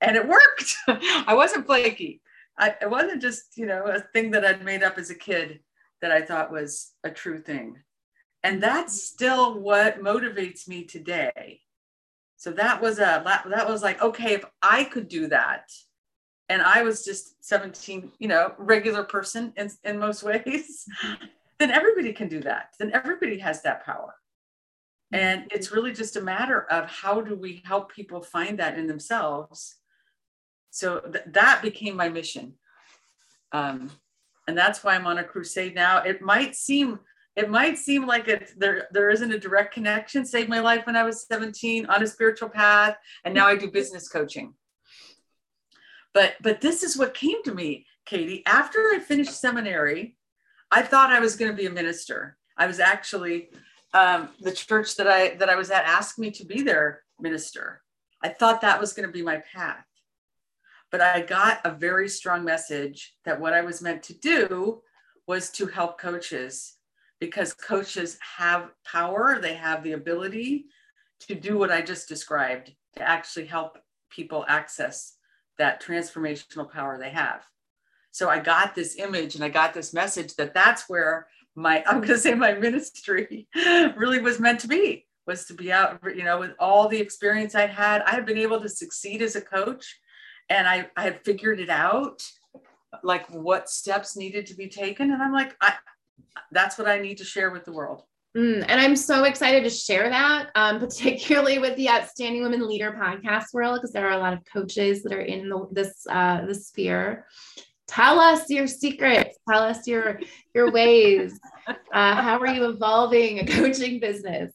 And 0.00 0.16
it 0.16 0.28
worked. 0.28 0.76
I 0.86 1.34
wasn't 1.34 1.66
flaky. 1.66 2.20
I, 2.56 2.76
it 2.80 2.90
wasn't 2.90 3.22
just, 3.22 3.56
you 3.56 3.66
know, 3.66 3.86
a 3.86 4.00
thing 4.00 4.30
that 4.32 4.44
I'd 4.44 4.64
made 4.64 4.84
up 4.84 4.98
as 4.98 5.10
a 5.10 5.14
kid 5.16 5.60
that 6.00 6.12
I 6.12 6.22
thought 6.22 6.52
was 6.52 6.92
a 7.02 7.10
true 7.10 7.40
thing. 7.40 7.78
And 8.42 8.62
that's 8.62 9.02
still 9.02 9.58
what 9.58 10.02
motivates 10.02 10.68
me 10.68 10.84
today 10.84 11.60
so 12.40 12.50
that 12.50 12.80
was 12.80 12.98
a 12.98 13.22
that 13.50 13.68
was 13.68 13.82
like 13.82 14.00
okay 14.00 14.32
if 14.34 14.44
i 14.62 14.84
could 14.84 15.08
do 15.08 15.26
that 15.26 15.70
and 16.48 16.62
i 16.62 16.82
was 16.82 17.04
just 17.04 17.44
17 17.44 18.12
you 18.18 18.28
know 18.28 18.54
regular 18.58 19.04
person 19.04 19.52
in, 19.56 19.70
in 19.84 19.98
most 19.98 20.22
ways 20.30 20.86
then 21.60 21.70
everybody 21.70 22.12
can 22.14 22.26
do 22.26 22.40
that. 22.40 22.70
Then 22.78 22.90
everybody 22.92 23.38
has 23.38 23.62
that 23.62 23.84
power. 23.84 24.14
And 25.12 25.44
it's 25.50 25.70
really 25.70 25.92
just 25.92 26.16
a 26.16 26.20
matter 26.20 26.62
of 26.70 26.88
how 26.88 27.20
do 27.20 27.36
we 27.36 27.62
help 27.64 27.92
people 27.92 28.22
find 28.22 28.58
that 28.58 28.78
in 28.78 28.86
themselves. 28.86 29.76
So 30.70 31.00
th- 31.00 31.24
that 31.28 31.60
became 31.62 31.96
my 31.96 32.08
mission. 32.08 32.54
Um, 33.52 33.90
and 34.48 34.56
that's 34.56 34.82
why 34.82 34.94
i'm 34.94 35.06
on 35.06 35.18
a 35.18 35.24
crusade 35.24 35.74
now. 35.74 35.98
It 35.98 36.22
might 36.22 36.56
seem 36.56 37.00
it 37.36 37.48
might 37.48 37.78
seem 37.78 38.06
like 38.06 38.28
it's 38.28 38.52
there 38.54 38.88
there 38.92 39.10
isn't 39.10 39.32
a 39.32 39.38
direct 39.38 39.72
connection. 39.72 40.24
Saved 40.24 40.48
my 40.48 40.60
life 40.60 40.86
when 40.86 40.96
i 40.96 41.04
was 41.04 41.26
17 41.26 41.86
on 41.86 42.02
a 42.02 42.06
spiritual 42.06 42.48
path 42.48 42.96
and 43.24 43.34
now 43.34 43.46
i 43.46 43.56
do 43.56 43.70
business 43.70 44.08
coaching. 44.08 44.54
But 46.12 46.34
but 46.42 46.60
this 46.60 46.82
is 46.82 46.96
what 46.96 47.14
came 47.14 47.42
to 47.44 47.54
me 47.54 47.86
katie. 48.04 48.44
After 48.46 48.78
i 48.94 48.98
finished 48.98 49.40
seminary 49.40 50.16
i 50.70 50.82
thought 50.82 51.12
i 51.12 51.20
was 51.20 51.36
going 51.36 51.50
to 51.50 51.56
be 51.56 51.66
a 51.66 51.70
minister. 51.70 52.36
I 52.56 52.66
was 52.66 52.80
actually 52.80 53.50
um, 53.94 54.28
the 54.40 54.52
church 54.52 54.96
that 54.96 55.08
i 55.08 55.34
that 55.36 55.50
i 55.50 55.56
was 55.56 55.70
at 55.70 55.84
asked 55.84 56.18
me 56.18 56.30
to 56.32 56.44
be 56.44 56.62
their 56.62 57.02
minister. 57.20 57.82
I 58.22 58.28
thought 58.28 58.60
that 58.60 58.80
was 58.80 58.92
going 58.92 59.06
to 59.06 59.12
be 59.12 59.22
my 59.22 59.42
path. 59.52 59.84
But 60.90 61.00
I 61.00 61.22
got 61.22 61.60
a 61.64 61.70
very 61.70 62.08
strong 62.08 62.44
message 62.44 63.14
that 63.24 63.40
what 63.40 63.52
I 63.52 63.60
was 63.60 63.80
meant 63.80 64.02
to 64.04 64.14
do 64.14 64.82
was 65.26 65.50
to 65.50 65.66
help 65.66 66.00
coaches 66.00 66.74
because 67.20 67.52
coaches 67.52 68.18
have 68.36 68.70
power, 68.84 69.38
they 69.40 69.54
have 69.54 69.82
the 69.82 69.92
ability 69.92 70.66
to 71.20 71.34
do 71.34 71.58
what 71.58 71.70
I 71.70 71.82
just 71.82 72.08
described 72.08 72.72
to 72.96 73.08
actually 73.08 73.46
help 73.46 73.78
people 74.10 74.44
access 74.48 75.16
that 75.58 75.82
transformational 75.82 76.70
power 76.70 76.98
they 76.98 77.10
have. 77.10 77.44
So 78.10 78.28
I 78.28 78.40
got 78.40 78.74
this 78.74 78.96
image 78.96 79.34
and 79.34 79.44
I 79.44 79.50
got 79.50 79.74
this 79.74 79.92
message 79.92 80.34
that 80.36 80.54
that's 80.54 80.88
where 80.88 81.28
my 81.54 81.84
I'm 81.86 81.96
going 81.96 82.08
to 82.08 82.18
say 82.18 82.34
my 82.34 82.54
ministry 82.54 83.48
really 83.54 84.20
was 84.20 84.40
meant 84.40 84.60
to 84.60 84.68
be 84.68 85.06
was 85.26 85.44
to 85.44 85.54
be 85.54 85.70
out 85.70 86.00
you 86.16 86.24
know 86.24 86.38
with 86.38 86.52
all 86.58 86.88
the 86.88 86.98
experience 86.98 87.54
I'd 87.54 87.70
had 87.70 88.02
I 88.02 88.12
had 88.12 88.26
been 88.26 88.38
able 88.38 88.60
to 88.60 88.68
succeed 88.68 89.22
as 89.22 89.36
a 89.36 89.40
coach 89.40 89.98
and 90.48 90.66
I 90.66 90.88
I 90.96 91.02
had 91.02 91.24
figured 91.24 91.60
it 91.60 91.70
out 91.70 92.22
like 93.04 93.28
what 93.30 93.70
steps 93.70 94.16
needed 94.16 94.46
to 94.46 94.54
be 94.54 94.68
taken 94.68 95.12
and 95.12 95.22
I'm 95.22 95.32
like 95.32 95.56
I 95.60 95.74
that's 96.52 96.78
what 96.78 96.88
I 96.88 96.98
need 96.98 97.18
to 97.18 97.24
share 97.24 97.50
with 97.50 97.64
the 97.64 97.72
world. 97.72 98.04
Mm, 98.36 98.64
and 98.68 98.80
I'm 98.80 98.94
so 98.94 99.24
excited 99.24 99.64
to 99.64 99.70
share 99.70 100.08
that, 100.08 100.50
um, 100.54 100.78
particularly 100.80 101.58
with 101.58 101.76
the 101.76 101.90
Outstanding 101.90 102.42
Women 102.42 102.66
Leader 102.66 102.96
podcast 103.00 103.52
world, 103.52 103.78
because 103.80 103.92
there 103.92 104.06
are 104.06 104.12
a 104.12 104.18
lot 104.18 104.32
of 104.32 104.40
coaches 104.52 105.02
that 105.02 105.12
are 105.12 105.20
in 105.20 105.48
the, 105.48 105.66
this 105.72 106.06
uh, 106.08 106.46
this 106.46 106.68
sphere. 106.68 107.26
Tell 107.88 108.20
us 108.20 108.48
your 108.48 108.68
secrets. 108.68 109.36
Tell 109.48 109.62
us 109.62 109.86
your 109.86 110.20
your 110.54 110.70
ways. 110.70 111.38
Uh, 111.92 112.16
how 112.16 112.38
are 112.38 112.48
you 112.48 112.68
evolving 112.68 113.38
a 113.38 113.46
coaching 113.46 114.00
business? 114.00 114.52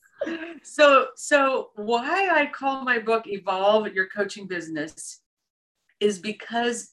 So, 0.64 1.08
so 1.16 1.70
why 1.76 2.30
I 2.30 2.48
call 2.48 2.84
my 2.84 3.00
book 3.00 3.26
"Evolve 3.26 3.94
Your 3.94 4.08
Coaching 4.08 4.48
Business" 4.48 5.22
is 6.02 6.20
because 6.20 6.92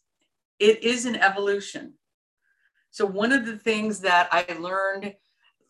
it 0.60 0.84
is 0.84 1.06
an 1.06 1.16
evolution. 1.16 1.94
So, 2.92 3.06
one 3.06 3.32
of 3.32 3.46
the 3.46 3.58
things 3.58 4.00
that 4.00 4.28
I 4.30 4.46
learned 4.58 5.14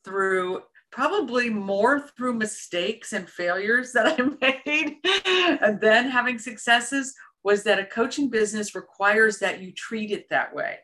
through 0.04 0.62
probably 0.90 1.48
more 1.48 2.00
through 2.00 2.34
mistakes 2.34 3.12
and 3.14 3.28
failures 3.28 3.92
that 3.92 4.20
I 4.20 4.56
made 4.66 4.98
and 5.62 5.80
then 5.80 6.10
having 6.10 6.38
successes 6.38 7.14
was 7.44 7.64
that 7.64 7.78
a 7.78 7.86
coaching 7.86 8.28
business 8.28 8.74
requires 8.74 9.38
that 9.38 9.60
you 9.60 9.72
treat 9.72 10.10
it 10.10 10.28
that 10.28 10.54
way. 10.54 10.78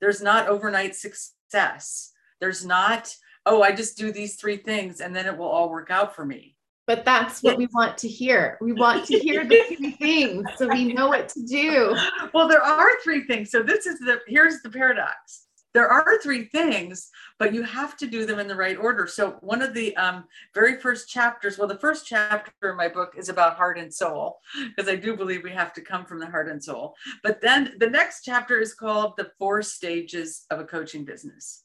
There's 0.00 0.22
not 0.22 0.48
overnight 0.48 0.94
success. 0.94 2.12
There's 2.40 2.64
not, 2.64 3.14
oh, 3.46 3.62
I 3.62 3.72
just 3.72 3.96
do 3.96 4.12
these 4.12 4.36
three 4.36 4.58
things 4.58 5.00
and 5.00 5.14
then 5.14 5.26
it 5.26 5.36
will 5.36 5.48
all 5.48 5.70
work 5.70 5.90
out 5.90 6.14
for 6.14 6.24
me. 6.24 6.56
But 6.88 7.04
that's 7.04 7.42
what 7.42 7.56
we 7.56 7.68
want 7.72 7.96
to 7.98 8.08
hear. 8.08 8.58
We 8.60 8.72
want 8.72 9.06
to 9.06 9.18
hear 9.18 9.44
the 9.44 9.62
three 9.76 9.92
things 9.92 10.44
so 10.56 10.66
we 10.66 10.92
know 10.92 11.08
what 11.08 11.28
to 11.30 11.46
do. 11.46 11.96
Well, 12.34 12.48
there 12.48 12.62
are 12.62 12.90
three 13.04 13.24
things. 13.24 13.52
So 13.52 13.62
this 13.62 13.86
is 13.86 14.00
the 14.00 14.18
here's 14.26 14.60
the 14.62 14.70
paradox 14.70 15.46
there 15.74 15.88
are 15.88 16.20
three 16.20 16.44
things, 16.44 17.10
but 17.38 17.54
you 17.54 17.62
have 17.62 17.96
to 17.98 18.06
do 18.06 18.26
them 18.26 18.38
in 18.38 18.46
the 18.46 18.56
right 18.56 18.76
order. 18.76 19.06
So, 19.06 19.38
one 19.40 19.62
of 19.62 19.72
the 19.72 19.96
um, 19.96 20.24
very 20.54 20.78
first 20.78 21.08
chapters, 21.08 21.58
well, 21.58 21.68
the 21.68 21.78
first 21.78 22.06
chapter 22.06 22.70
in 22.70 22.76
my 22.76 22.88
book 22.88 23.14
is 23.16 23.28
about 23.28 23.56
heart 23.56 23.78
and 23.78 23.92
soul, 23.92 24.38
because 24.54 24.88
I 24.88 24.96
do 24.96 25.16
believe 25.16 25.42
we 25.42 25.50
have 25.52 25.72
to 25.74 25.80
come 25.80 26.04
from 26.04 26.20
the 26.20 26.30
heart 26.30 26.48
and 26.48 26.62
soul. 26.62 26.94
But 27.22 27.40
then 27.40 27.74
the 27.78 27.88
next 27.88 28.22
chapter 28.22 28.60
is 28.60 28.74
called 28.74 29.14
The 29.16 29.30
Four 29.38 29.62
Stages 29.62 30.44
of 30.50 30.60
a 30.60 30.64
Coaching 30.64 31.04
Business, 31.04 31.64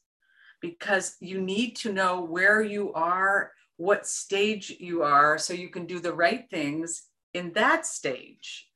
because 0.60 1.16
you 1.20 1.40
need 1.40 1.76
to 1.76 1.92
know 1.92 2.22
where 2.22 2.62
you 2.62 2.92
are, 2.94 3.52
what 3.76 4.06
stage 4.06 4.74
you 4.80 5.02
are, 5.02 5.38
so 5.38 5.52
you 5.52 5.68
can 5.68 5.86
do 5.86 6.00
the 6.00 6.14
right 6.14 6.48
things 6.50 7.02
in 7.34 7.52
that 7.52 7.84
stage. 7.84 8.68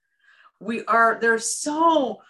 We 0.60 0.84
are, 0.84 1.18
there's 1.20 1.56
so 1.56 2.20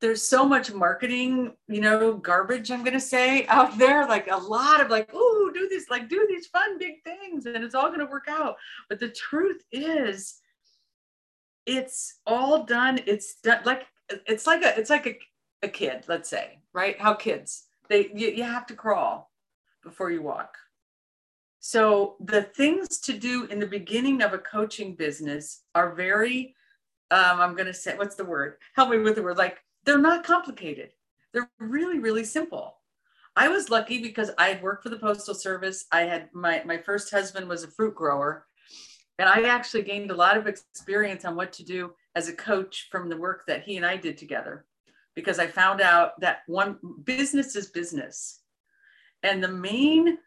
there's 0.00 0.22
so 0.22 0.44
much 0.44 0.72
marketing, 0.72 1.52
you 1.66 1.80
know, 1.80 2.14
garbage, 2.14 2.70
I'm 2.70 2.84
going 2.84 2.94
to 2.94 3.00
say 3.00 3.46
out 3.46 3.76
there, 3.78 4.06
like 4.06 4.30
a 4.30 4.36
lot 4.36 4.80
of 4.80 4.90
like, 4.90 5.10
oh, 5.12 5.50
do 5.52 5.68
this, 5.68 5.90
like 5.90 6.08
do 6.08 6.24
these 6.28 6.46
fun 6.46 6.78
big 6.78 7.02
things 7.02 7.46
and 7.46 7.64
it's 7.64 7.74
all 7.74 7.88
going 7.88 7.98
to 8.00 8.06
work 8.06 8.26
out. 8.28 8.56
But 8.88 9.00
the 9.00 9.08
truth 9.08 9.62
is, 9.72 10.38
it's 11.66 12.20
all 12.26 12.64
done. 12.64 13.00
It's 13.06 13.40
done 13.40 13.60
like, 13.64 13.86
it's 14.26 14.46
like 14.46 14.64
a, 14.64 14.78
it's 14.78 14.90
like 14.90 15.06
a, 15.06 15.18
a 15.62 15.68
kid, 15.68 16.04
let's 16.06 16.28
say, 16.28 16.60
right? 16.72 16.98
How 17.00 17.14
kids, 17.14 17.64
they, 17.88 18.10
you, 18.14 18.28
you 18.28 18.44
have 18.44 18.66
to 18.66 18.74
crawl 18.74 19.30
before 19.82 20.10
you 20.10 20.22
walk. 20.22 20.56
So 21.60 22.14
the 22.20 22.42
things 22.42 22.98
to 23.00 23.12
do 23.12 23.46
in 23.46 23.58
the 23.58 23.66
beginning 23.66 24.22
of 24.22 24.32
a 24.32 24.38
coaching 24.38 24.94
business 24.94 25.62
are 25.74 25.94
very, 25.94 26.54
um, 27.10 27.40
I'm 27.40 27.54
going 27.54 27.66
to 27.66 27.74
say, 27.74 27.96
what's 27.96 28.14
the 28.14 28.24
word? 28.24 28.58
Help 28.76 28.90
me 28.90 28.98
with 28.98 29.16
the 29.16 29.22
word, 29.22 29.38
like 29.38 29.58
they're 29.84 29.98
not 29.98 30.24
complicated. 30.24 30.90
They're 31.32 31.50
really, 31.58 31.98
really 31.98 32.24
simple. 32.24 32.78
I 33.36 33.48
was 33.48 33.70
lucky 33.70 34.02
because 34.02 34.30
I 34.36 34.48
had 34.48 34.62
worked 34.62 34.82
for 34.82 34.88
the 34.88 34.98
Postal 34.98 35.34
Service. 35.34 35.86
I 35.92 36.02
had 36.02 36.28
my, 36.32 36.62
my 36.64 36.78
first 36.78 37.10
husband 37.10 37.48
was 37.48 37.62
a 37.62 37.70
fruit 37.70 37.94
grower. 37.94 38.46
And 39.18 39.28
I 39.28 39.42
actually 39.48 39.82
gained 39.82 40.10
a 40.10 40.16
lot 40.16 40.36
of 40.36 40.46
experience 40.46 41.24
on 41.24 41.36
what 41.36 41.52
to 41.54 41.64
do 41.64 41.92
as 42.14 42.28
a 42.28 42.32
coach 42.32 42.88
from 42.90 43.08
the 43.08 43.16
work 43.16 43.44
that 43.46 43.62
he 43.62 43.76
and 43.76 43.84
I 43.86 43.96
did 43.96 44.16
together 44.16 44.66
because 45.14 45.38
I 45.38 45.46
found 45.48 45.80
out 45.80 46.20
that 46.20 46.40
one 46.46 46.78
business 47.04 47.56
is 47.56 47.70
business. 47.70 48.40
And 49.22 49.42
the 49.42 49.48
main 49.48 50.18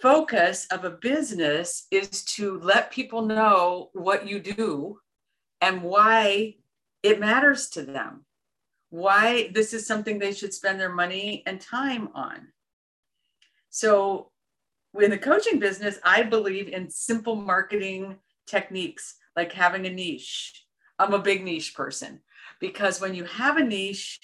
focus 0.00 0.66
of 0.70 0.84
a 0.84 0.90
business 0.90 1.86
is 1.90 2.24
to 2.24 2.58
let 2.60 2.90
people 2.90 3.22
know 3.22 3.90
what 3.92 4.26
you 4.26 4.40
do 4.40 4.98
and 5.60 5.82
why 5.82 6.56
it 7.06 7.20
matters 7.20 7.68
to 7.70 7.82
them 7.82 8.24
why 8.90 9.48
this 9.52 9.72
is 9.72 9.86
something 9.86 10.18
they 10.18 10.32
should 10.32 10.52
spend 10.52 10.80
their 10.80 10.92
money 10.92 11.44
and 11.46 11.60
time 11.60 12.08
on. 12.14 12.48
So, 13.70 14.32
in 14.98 15.10
the 15.10 15.18
coaching 15.18 15.58
business, 15.58 15.98
I 16.02 16.22
believe 16.22 16.68
in 16.68 16.90
simple 16.90 17.36
marketing 17.36 18.16
techniques 18.46 19.14
like 19.36 19.52
having 19.52 19.86
a 19.86 19.90
niche. 19.90 20.64
I'm 20.98 21.12
a 21.12 21.18
big 21.18 21.44
niche 21.44 21.74
person 21.74 22.20
because 22.60 23.00
when 23.00 23.14
you 23.14 23.24
have 23.24 23.56
a 23.56 23.64
niche 23.64 24.18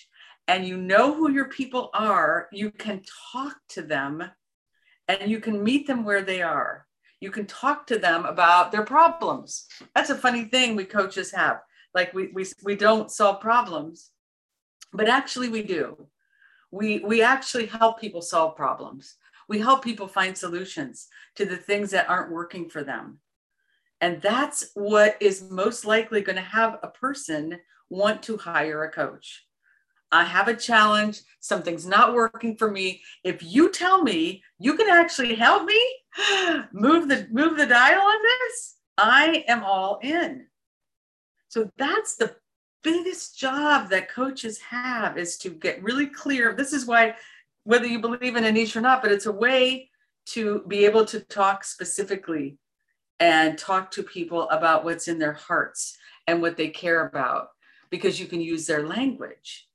and 0.49 0.67
you 0.67 0.77
know 0.77 1.15
who 1.15 1.31
your 1.31 1.49
people 1.49 1.91
are, 1.93 2.49
you 2.51 2.71
can 2.71 3.03
talk 3.33 3.57
to 3.71 3.83
them 3.83 4.25
and 5.07 5.31
you 5.31 5.39
can 5.39 5.63
meet 5.63 5.87
them 5.87 6.05
where 6.05 6.23
they 6.23 6.43
are. 6.43 6.87
You 7.21 7.31
can 7.31 7.47
talk 7.47 7.87
to 7.89 7.99
them 7.99 8.25
about 8.25 8.73
their 8.73 8.85
problems. 8.85 9.67
That's 9.95 10.11
a 10.11 10.17
funny 10.17 10.45
thing 10.45 10.75
we 10.75 10.85
coaches 10.85 11.31
have 11.33 11.61
like 11.95 12.13
we 12.15 12.29
we 12.29 12.47
we 12.63 12.77
don't 12.77 13.11
solve 13.11 13.41
problems 13.41 14.13
but 14.93 15.09
actually 15.09 15.49
we 15.49 15.63
do. 15.63 16.07
We 16.71 17.01
we 17.01 17.23
actually 17.23 17.67
help 17.67 18.01
people 18.01 18.23
solve 18.23 18.57
problems. 18.57 19.17
We 19.49 19.59
help 19.59 19.83
people 19.83 20.09
find 20.09 20.37
solutions 20.37 21.09
to 21.37 21.45
the 21.45 21.57
things 21.57 21.91
that 21.91 22.09
aren't 22.09 22.33
working 22.33 22.69
for 22.69 22.85
them. 22.85 23.19
And 24.01 24.21
that's 24.21 24.71
what 24.75 25.17
is 25.21 25.51
most 25.51 25.85
likely 25.85 26.23
going 26.23 26.37
to 26.37 26.43
have 26.43 26.79
a 26.83 26.89
person 26.89 27.61
want 27.89 28.23
to 28.25 28.37
hire 28.37 28.85
a 28.85 28.91
coach. 28.91 29.45
I 30.11 30.25
have 30.25 30.49
a 30.49 30.57
challenge, 30.57 31.21
something's 31.41 31.87
not 31.87 32.15
working 32.15 32.57
for 32.57 32.71
me. 32.71 33.03
If 33.25 33.43
you 33.43 33.71
tell 33.71 34.03
me 34.03 34.43
you 34.59 34.77
can 34.77 34.89
actually 34.89 35.35
help 35.35 35.65
me 35.65 35.81
move 36.73 37.09
the 37.09 37.29
move 37.31 37.57
the 37.57 37.67
dial 37.67 38.01
on 38.01 38.23
this, 38.23 38.77
I 38.99 39.45
am 39.49 39.65
all 39.65 39.99
in. 40.03 40.47
So 41.53 41.71
that's 41.77 42.17
the 42.17 42.35
biggest 42.83 43.39
job 43.39 43.91
that 43.91 44.09
coaches 44.09 44.59
have 44.61 45.19
is 45.19 45.37
to 45.37 45.51
get 45.51 45.83
really 45.83 46.07
clear. 46.07 46.55
This 46.55 46.73
is 46.73 46.87
why, 46.87 47.15
whether 47.65 47.87
you 47.87 47.99
believe 47.99 48.37
in 48.37 48.45
a 48.45 48.51
niche 48.51 48.75
or 48.75 48.81
not, 48.81 49.03
but 49.03 49.13
it's 49.13 49.27
a 49.27 49.33
way 49.33 49.91
to 50.29 50.65
be 50.67 50.87
able 50.87 51.05
to 51.05 51.21
talk 51.21 51.63
specifically 51.63 52.57
and 53.21 53.59
talk 53.59 53.91
to 53.91 54.03
people 54.03 54.49
about 54.49 54.83
what's 54.83 55.09
in 55.09 55.19
their 55.19 55.35
hearts 55.35 55.99
and 56.27 56.41
what 56.41 56.57
they 56.57 56.69
care 56.69 57.07
about 57.07 57.49
because 57.91 58.19
you 58.19 58.25
can 58.25 58.41
use 58.41 58.67
their 58.67 58.87
language 58.87 59.69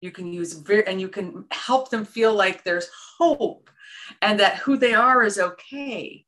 you 0.00 0.12
can 0.12 0.30
use 0.30 0.52
very 0.52 0.86
and 0.86 1.00
you 1.00 1.08
can 1.08 1.46
help 1.50 1.88
them 1.88 2.04
feel 2.04 2.34
like 2.34 2.62
there's 2.62 2.90
hope 3.18 3.70
and 4.20 4.38
that 4.38 4.56
who 4.58 4.76
they 4.76 4.92
are 4.92 5.24
is 5.24 5.38
okay 5.38 6.26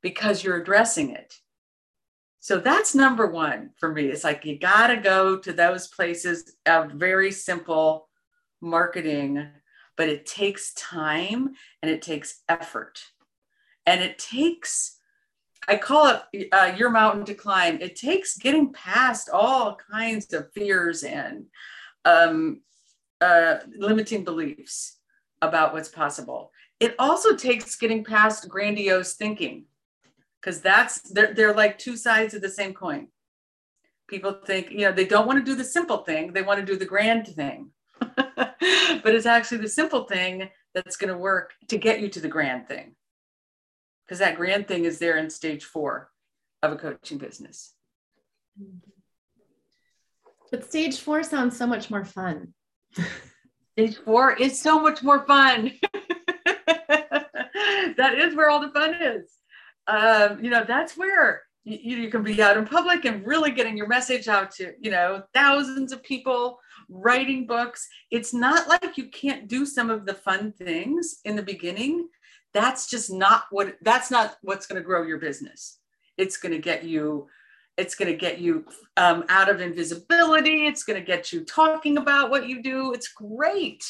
because 0.00 0.42
you're 0.42 0.56
addressing 0.56 1.10
it 1.10 1.38
so 2.40 2.58
that's 2.58 2.94
number 2.94 3.26
one 3.26 3.70
for 3.78 3.92
me. 3.92 4.06
It's 4.06 4.24
like 4.24 4.44
you 4.44 4.58
got 4.58 4.88
to 4.88 4.96
go 4.96 5.38
to 5.38 5.52
those 5.52 5.88
places 5.88 6.56
of 6.66 6.92
very 6.92 7.32
simple 7.32 8.08
marketing, 8.60 9.48
but 9.96 10.08
it 10.08 10.24
takes 10.24 10.72
time 10.74 11.54
and 11.82 11.90
it 11.90 12.02
takes 12.02 12.42
effort. 12.48 13.00
And 13.86 14.02
it 14.02 14.18
takes, 14.18 14.98
I 15.66 15.76
call 15.76 16.20
it 16.32 16.48
uh, 16.52 16.74
your 16.76 16.90
mountain 16.90 17.24
to 17.24 17.34
climb. 17.34 17.80
It 17.80 17.96
takes 17.96 18.38
getting 18.38 18.72
past 18.72 19.28
all 19.32 19.76
kinds 19.90 20.32
of 20.32 20.52
fears 20.52 21.02
and 21.02 21.46
um, 22.04 22.60
uh, 23.20 23.56
limiting 23.76 24.22
beliefs 24.24 24.98
about 25.42 25.72
what's 25.72 25.88
possible. 25.88 26.52
It 26.78 26.94
also 26.98 27.34
takes 27.34 27.76
getting 27.76 28.04
past 28.04 28.48
grandiose 28.48 29.14
thinking 29.14 29.64
because 30.40 30.60
that's 30.60 31.00
they're, 31.10 31.34
they're 31.34 31.54
like 31.54 31.78
two 31.78 31.96
sides 31.96 32.34
of 32.34 32.42
the 32.42 32.48
same 32.48 32.74
coin 32.74 33.08
people 34.08 34.32
think, 34.32 34.70
you 34.70 34.80
know, 34.80 34.92
they 34.92 35.04
don't 35.04 35.26
want 35.26 35.38
to 35.38 35.44
do 35.44 35.54
the 35.54 35.62
simple 35.62 35.98
thing, 35.98 36.32
they 36.32 36.42
want 36.42 36.58
to 36.58 36.66
do 36.66 36.76
the 36.76 36.84
grand 36.84 37.28
thing. 37.28 37.70
but 38.00 39.14
it's 39.14 39.26
actually 39.26 39.58
the 39.58 39.68
simple 39.68 40.04
thing 40.04 40.48
that's 40.74 40.96
going 40.96 41.12
to 41.12 41.18
work 41.18 41.52
to 41.68 41.78
get 41.78 42.00
you 42.00 42.08
to 42.08 42.20
the 42.20 42.28
grand 42.28 42.66
thing. 42.66 42.94
Because 44.04 44.18
that 44.18 44.36
grand 44.36 44.66
thing 44.66 44.84
is 44.84 44.98
there 44.98 45.18
in 45.18 45.30
stage 45.30 45.64
four 45.64 46.10
of 46.62 46.72
a 46.72 46.76
coaching 46.76 47.18
business. 47.18 47.74
But 50.50 50.64
stage 50.64 50.98
four 50.98 51.22
sounds 51.22 51.56
so 51.56 51.66
much 51.66 51.90
more 51.90 52.04
fun. 52.04 52.54
stage 53.72 53.98
four 53.98 54.32
is 54.32 54.58
so 54.58 54.80
much 54.80 55.02
more 55.02 55.26
fun. 55.26 55.72
that 56.46 58.14
is 58.16 58.34
where 58.34 58.48
all 58.48 58.60
the 58.60 58.70
fun 58.70 58.94
is. 58.94 59.30
Um, 59.88 60.44
you 60.44 60.50
know, 60.50 60.64
that's 60.66 60.96
where 60.96 61.42
you, 61.64 61.96
you 61.96 62.10
can 62.10 62.22
be 62.22 62.40
out 62.42 62.56
in 62.56 62.66
public 62.66 63.04
and 63.04 63.26
really 63.26 63.50
getting 63.50 63.76
your 63.76 63.88
message 63.88 64.28
out 64.28 64.50
to, 64.52 64.74
you 64.80 64.90
know, 64.90 65.22
thousands 65.34 65.92
of 65.92 66.02
people 66.02 66.58
writing 66.88 67.46
books. 67.46 67.88
It's 68.10 68.32
not 68.32 68.68
like 68.68 68.96
you 68.96 69.08
can't 69.08 69.48
do 69.48 69.66
some 69.66 69.90
of 69.90 70.06
the 70.06 70.14
fun 70.14 70.52
things 70.52 71.16
in 71.24 71.36
the 71.36 71.42
beginning. 71.42 72.08
That's 72.54 72.88
just 72.88 73.10
not 73.12 73.44
what 73.50 73.76
that's 73.82 74.10
not 74.10 74.36
what's 74.42 74.66
going 74.66 74.80
to 74.80 74.86
grow 74.86 75.02
your 75.02 75.18
business. 75.18 75.78
It's 76.16 76.36
going 76.36 76.52
to 76.52 76.58
get 76.60 76.84
you 76.84 77.28
it's 77.76 77.94
going 77.94 78.10
to 78.10 78.16
get 78.16 78.38
you 78.40 78.66
um, 78.96 79.24
out 79.28 79.48
of 79.48 79.60
invisibility. 79.60 80.66
It's 80.66 80.82
going 80.82 80.98
to 80.98 81.06
get 81.06 81.32
you 81.32 81.44
talking 81.44 81.96
about 81.96 82.28
what 82.28 82.48
you 82.48 82.60
do. 82.60 82.92
It's 82.92 83.12
great. 83.12 83.84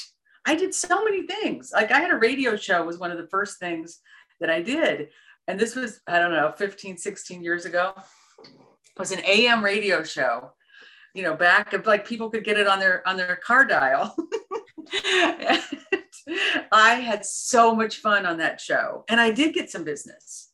I 0.44 0.54
did 0.54 0.74
so 0.74 1.02
many 1.02 1.26
things. 1.26 1.72
Like 1.72 1.90
I 1.90 2.00
had 2.00 2.12
a 2.12 2.16
radio 2.16 2.54
show 2.54 2.84
was 2.84 2.98
one 2.98 3.10
of 3.10 3.16
the 3.16 3.28
first 3.28 3.58
things 3.58 4.00
that 4.40 4.50
I 4.50 4.60
did. 4.60 5.08
And 5.48 5.58
this 5.58 5.74
was, 5.74 6.00
I 6.06 6.20
don't 6.20 6.30
know, 6.32 6.52
15, 6.56 6.98
16 6.98 7.42
years 7.42 7.64
ago. 7.64 7.94
It 8.44 8.98
was 8.98 9.12
an 9.12 9.24
AM 9.24 9.64
radio 9.64 10.04
show, 10.04 10.52
you 11.14 11.22
know, 11.22 11.34
back 11.34 11.72
of 11.72 11.86
like 11.86 12.06
people 12.06 12.28
could 12.28 12.44
get 12.44 12.58
it 12.58 12.68
on 12.68 12.78
their 12.78 13.06
on 13.08 13.16
their 13.16 13.36
car 13.36 13.64
dial. 13.64 14.14
I 16.70 16.94
had 16.94 17.24
so 17.24 17.74
much 17.74 17.96
fun 17.96 18.26
on 18.26 18.36
that 18.38 18.60
show. 18.60 19.04
And 19.08 19.18
I 19.20 19.30
did 19.30 19.54
get 19.54 19.70
some 19.70 19.84
business. 19.84 20.50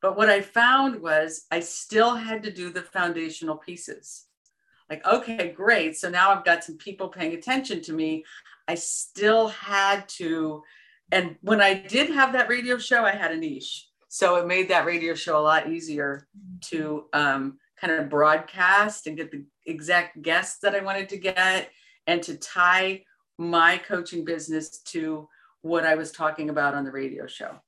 But 0.00 0.16
what 0.16 0.30
I 0.30 0.40
found 0.40 1.02
was 1.02 1.46
I 1.50 1.58
still 1.60 2.14
had 2.14 2.44
to 2.44 2.52
do 2.52 2.70
the 2.70 2.82
foundational 2.82 3.56
pieces. 3.56 4.26
Like, 4.88 5.04
okay, 5.04 5.50
great. 5.50 5.96
So 5.96 6.08
now 6.08 6.30
I've 6.30 6.44
got 6.44 6.62
some 6.62 6.76
people 6.76 7.08
paying 7.08 7.32
attention 7.34 7.80
to 7.82 7.92
me. 7.92 8.24
I 8.68 8.76
still 8.76 9.48
had 9.48 10.08
to, 10.10 10.62
and 11.10 11.36
when 11.40 11.60
I 11.60 11.74
did 11.74 12.10
have 12.10 12.32
that 12.34 12.48
radio 12.48 12.78
show, 12.78 13.04
I 13.04 13.12
had 13.12 13.32
a 13.32 13.36
niche. 13.36 13.85
So 14.16 14.36
it 14.36 14.46
made 14.46 14.68
that 14.68 14.86
radio 14.86 15.12
show 15.12 15.38
a 15.38 15.44
lot 15.44 15.70
easier 15.70 16.26
to 16.68 17.04
um, 17.12 17.58
kind 17.78 17.92
of 17.92 18.08
broadcast 18.08 19.06
and 19.06 19.14
get 19.14 19.30
the 19.30 19.44
exact 19.66 20.22
guests 20.22 20.58
that 20.60 20.74
I 20.74 20.80
wanted 20.80 21.10
to 21.10 21.18
get 21.18 21.68
and 22.06 22.22
to 22.22 22.38
tie 22.38 23.04
my 23.36 23.76
coaching 23.76 24.24
business 24.24 24.78
to 24.84 25.28
what 25.60 25.84
I 25.84 25.96
was 25.96 26.12
talking 26.12 26.48
about 26.48 26.72
on 26.72 26.86
the 26.86 26.90
radio 26.90 27.26
show. 27.26 27.60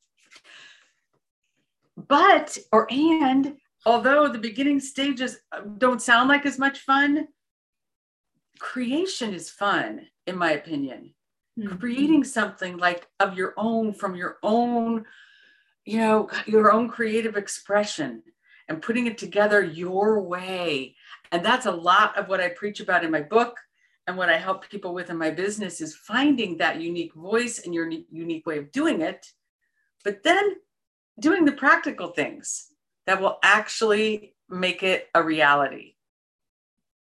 But 1.99 2.57
or 2.73 2.91
and 2.91 3.59
although 3.85 4.27
the 4.27 4.39
beginning 4.39 4.81
stages 4.81 5.37
uh, 5.53 5.61
don't 5.77 6.01
sound 6.01 6.31
like 6.31 6.47
as 6.47 6.59
much 6.59 6.79
fun 6.79 7.29
creation 8.59 9.35
is 9.35 9.51
fun 9.51 10.07
in 10.27 10.39
my 10.39 10.53
opinion. 10.53 11.13
Mm-hmm. 11.59 11.77
creating 11.79 12.23
something 12.23 12.77
like 12.77 13.09
of 13.19 13.37
your 13.37 13.53
own 13.57 13.93
from 13.93 14.15
your 14.15 14.39
own 14.45 15.05
you 15.89 15.99
know 15.99 16.29
your 16.47 16.73
own 16.73 16.89
creative 16.89 17.37
expression 17.37 18.23
and 18.69 18.83
putting 18.83 19.07
it 19.07 19.19
together 19.19 19.63
your 19.63 20.21
way 20.21 20.95
and 21.33 21.45
that's 21.45 21.67
a 21.67 21.71
lot 21.73 22.17
of 22.19 22.29
what 22.29 22.41
i 22.41 22.49
preach 22.49 22.81
about 22.81 23.05
in 23.05 23.11
my 23.11 23.23
book 23.23 23.57
and 24.07 24.17
what 24.17 24.29
i 24.29 24.37
help 24.37 24.69
people 24.69 24.93
with 24.95 25.11
in 25.11 25.17
my 25.17 25.31
business 25.31 25.81
is 25.81 25.95
finding 25.95 26.57
that 26.57 26.81
unique 26.81 27.15
voice 27.15 27.61
and 27.61 27.75
your 27.75 27.91
unique 28.11 28.47
way 28.47 28.59
of 28.59 28.71
doing 28.73 29.01
it 29.01 29.33
but 30.05 30.23
then 30.23 30.57
doing 31.19 31.45
the 31.45 31.53
practical 31.53 32.09
things 32.09 32.69
that 33.07 33.21
will 33.21 33.39
actually 33.43 34.35
make 34.49 34.83
it 34.83 35.09
a 35.15 35.23
reality. 35.23 35.95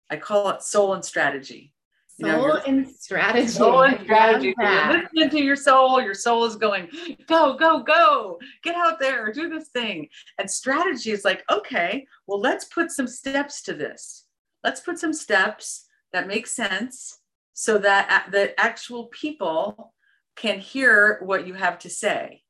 I 0.08 0.16
call 0.16 0.50
it 0.50 0.62
soul 0.62 0.94
and 0.94 1.04
strategy. 1.04 1.72
Soul 2.20 2.30
you 2.30 2.36
know, 2.36 2.60
and 2.66 2.88
strategy. 2.88 3.48
Soul 3.48 3.82
and 3.82 4.00
strategy. 4.02 4.54
You're 4.58 5.02
listening 5.02 5.30
to 5.30 5.42
your 5.42 5.56
soul. 5.56 6.00
Your 6.02 6.14
soul 6.14 6.44
is 6.44 6.56
going, 6.56 6.88
go, 7.26 7.56
go, 7.56 7.82
go. 7.82 8.38
Get 8.62 8.74
out 8.74 8.98
there, 9.00 9.32
do 9.32 9.48
this 9.48 9.68
thing. 9.68 10.08
And 10.38 10.50
strategy 10.50 11.12
is 11.12 11.24
like, 11.24 11.44
okay, 11.50 12.06
well, 12.26 12.40
let's 12.40 12.66
put 12.66 12.90
some 12.90 13.06
steps 13.06 13.62
to 13.62 13.74
this. 13.74 14.26
Let's 14.62 14.80
put 14.80 14.98
some 14.98 15.12
steps 15.12 15.86
that 16.12 16.26
make 16.26 16.46
sense 16.46 17.18
so 17.54 17.78
that 17.78 18.28
the 18.30 18.58
actual 18.60 19.06
people 19.06 19.94
can 20.36 20.58
hear 20.58 21.20
what 21.22 21.46
you 21.46 21.54
have 21.54 21.78
to 21.80 21.90
say 21.90 22.42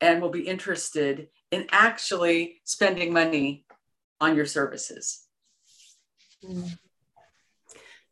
and 0.00 0.20
will 0.20 0.30
be 0.30 0.46
interested 0.46 1.28
in 1.50 1.66
actually 1.70 2.60
spending 2.64 3.12
money 3.12 3.64
on 4.20 4.36
your 4.36 4.46
services. 4.46 5.24
Mm. 6.44 6.78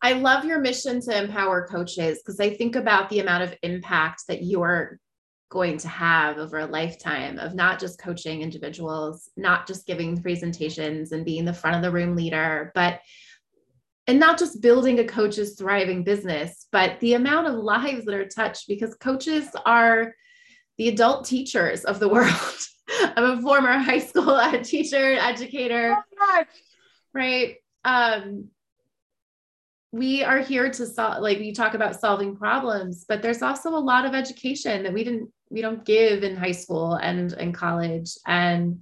I 0.06 0.12
love 0.12 0.44
your 0.44 0.60
mission 0.60 1.00
to 1.00 1.18
empower 1.18 1.66
coaches 1.66 2.20
because 2.20 2.38
I 2.38 2.50
think 2.50 2.76
about 2.76 3.10
the 3.10 3.18
amount 3.18 3.42
of 3.42 3.52
impact 3.64 4.28
that 4.28 4.44
you're 4.44 5.00
going 5.48 5.78
to 5.78 5.88
have 5.88 6.38
over 6.38 6.60
a 6.60 6.66
lifetime 6.66 7.40
of 7.40 7.56
not 7.56 7.80
just 7.80 7.98
coaching 7.98 8.40
individuals, 8.40 9.28
not 9.36 9.66
just 9.66 9.84
giving 9.84 10.22
presentations 10.22 11.10
and 11.10 11.24
being 11.24 11.44
the 11.44 11.52
front 11.52 11.74
of 11.74 11.82
the 11.82 11.90
room 11.90 12.14
leader, 12.14 12.70
but 12.72 13.00
and 14.06 14.20
not 14.20 14.38
just 14.38 14.60
building 14.60 15.00
a 15.00 15.04
coach's 15.04 15.58
thriving 15.58 16.04
business, 16.04 16.68
but 16.70 17.00
the 17.00 17.14
amount 17.14 17.48
of 17.48 17.56
lives 17.56 18.04
that 18.04 18.14
are 18.14 18.28
touched 18.28 18.68
because 18.68 18.94
coaches 18.94 19.48
are 19.66 20.14
the 20.78 20.86
adult 20.86 21.24
teachers 21.24 21.84
of 21.84 21.98
the 21.98 22.08
world. 22.16 22.30
I'm 23.16 23.38
a 23.38 23.42
former 23.42 23.72
high 23.72 23.98
school 23.98 24.40
teacher, 24.62 25.14
educator, 25.14 25.96
oh 26.20 26.44
right? 27.12 27.56
Um, 27.84 28.50
we 29.96 30.22
are 30.22 30.40
here 30.40 30.70
to 30.70 30.86
solve, 30.86 31.22
like 31.22 31.38
we 31.38 31.52
talk 31.52 31.74
about 31.74 31.98
solving 31.98 32.36
problems, 32.36 33.04
but 33.08 33.22
there's 33.22 33.42
also 33.42 33.70
a 33.70 33.78
lot 33.78 34.04
of 34.04 34.14
education 34.14 34.82
that 34.82 34.92
we 34.92 35.02
didn't, 35.02 35.30
we 35.48 35.62
don't 35.62 35.84
give 35.84 36.22
in 36.22 36.36
high 36.36 36.52
school 36.52 36.94
and 36.94 37.32
in 37.34 37.52
college 37.52 38.10
and 38.26 38.80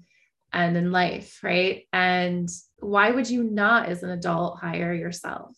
and 0.53 0.77
in 0.77 0.92
life, 0.92 1.40
right? 1.42 1.87
And 1.92 2.48
why 2.79 3.11
would 3.11 3.29
you 3.29 3.42
not, 3.42 3.88
as 3.88 4.05
an 4.05 4.11
adult, 4.11 4.61
hire 4.61 4.94
yourself? 4.94 5.57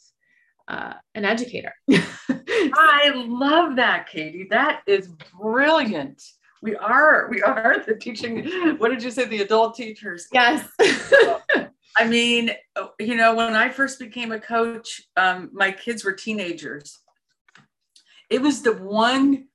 Uh, 0.67 0.95
an 1.15 1.25
educator. 1.25 1.75
I 1.91 3.13
love 3.15 3.77
that, 3.77 4.09
Katie. 4.09 4.47
That 4.51 4.81
is 4.87 5.09
brilliant. 5.39 6.23
We 6.63 6.77
are, 6.77 7.29
we 7.31 7.43
are 7.43 7.85
the 7.87 7.95
teaching. 7.95 8.49
What 8.79 8.89
did 8.89 9.03
you 9.03 9.11
say? 9.11 9.27
The 9.27 9.43
adult 9.43 9.77
teachers. 9.77 10.27
Yes. 10.33 10.67
I 11.97 12.07
mean, 12.07 12.51
you 13.01 13.17
know, 13.17 13.35
when 13.35 13.55
I 13.55 13.71
first 13.71 13.99
became 13.99 14.33
a 14.33 14.41
coach, 14.41 15.03
um, 15.17 15.51
my 15.53 15.73
kids 15.73 16.05
were 16.05 16.13
teenagers. 16.13 16.99
It 18.29 18.43
was 18.43 18.63
the 18.63 18.75
one 18.75 19.49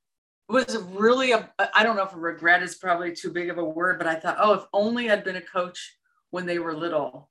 was 0.49 0.77
really 0.77 1.31
a 1.31 1.49
I 1.73 1.83
don't 1.83 1.95
know 1.95 2.03
if 2.03 2.11
regret 2.13 2.61
is 2.61 2.75
probably 2.75 3.15
too 3.15 3.31
big 3.31 3.49
of 3.49 3.57
a 3.57 3.63
word, 3.63 3.97
but 3.97 4.07
I 4.07 4.15
thought, 4.15 4.37
oh, 4.39 4.53
if 4.53 4.63
only 4.73 5.09
I'd 5.09 5.23
been 5.23 5.37
a 5.37 5.41
coach 5.41 5.97
when 6.29 6.45
they 6.45 6.59
were 6.59 6.75
little 6.75 7.30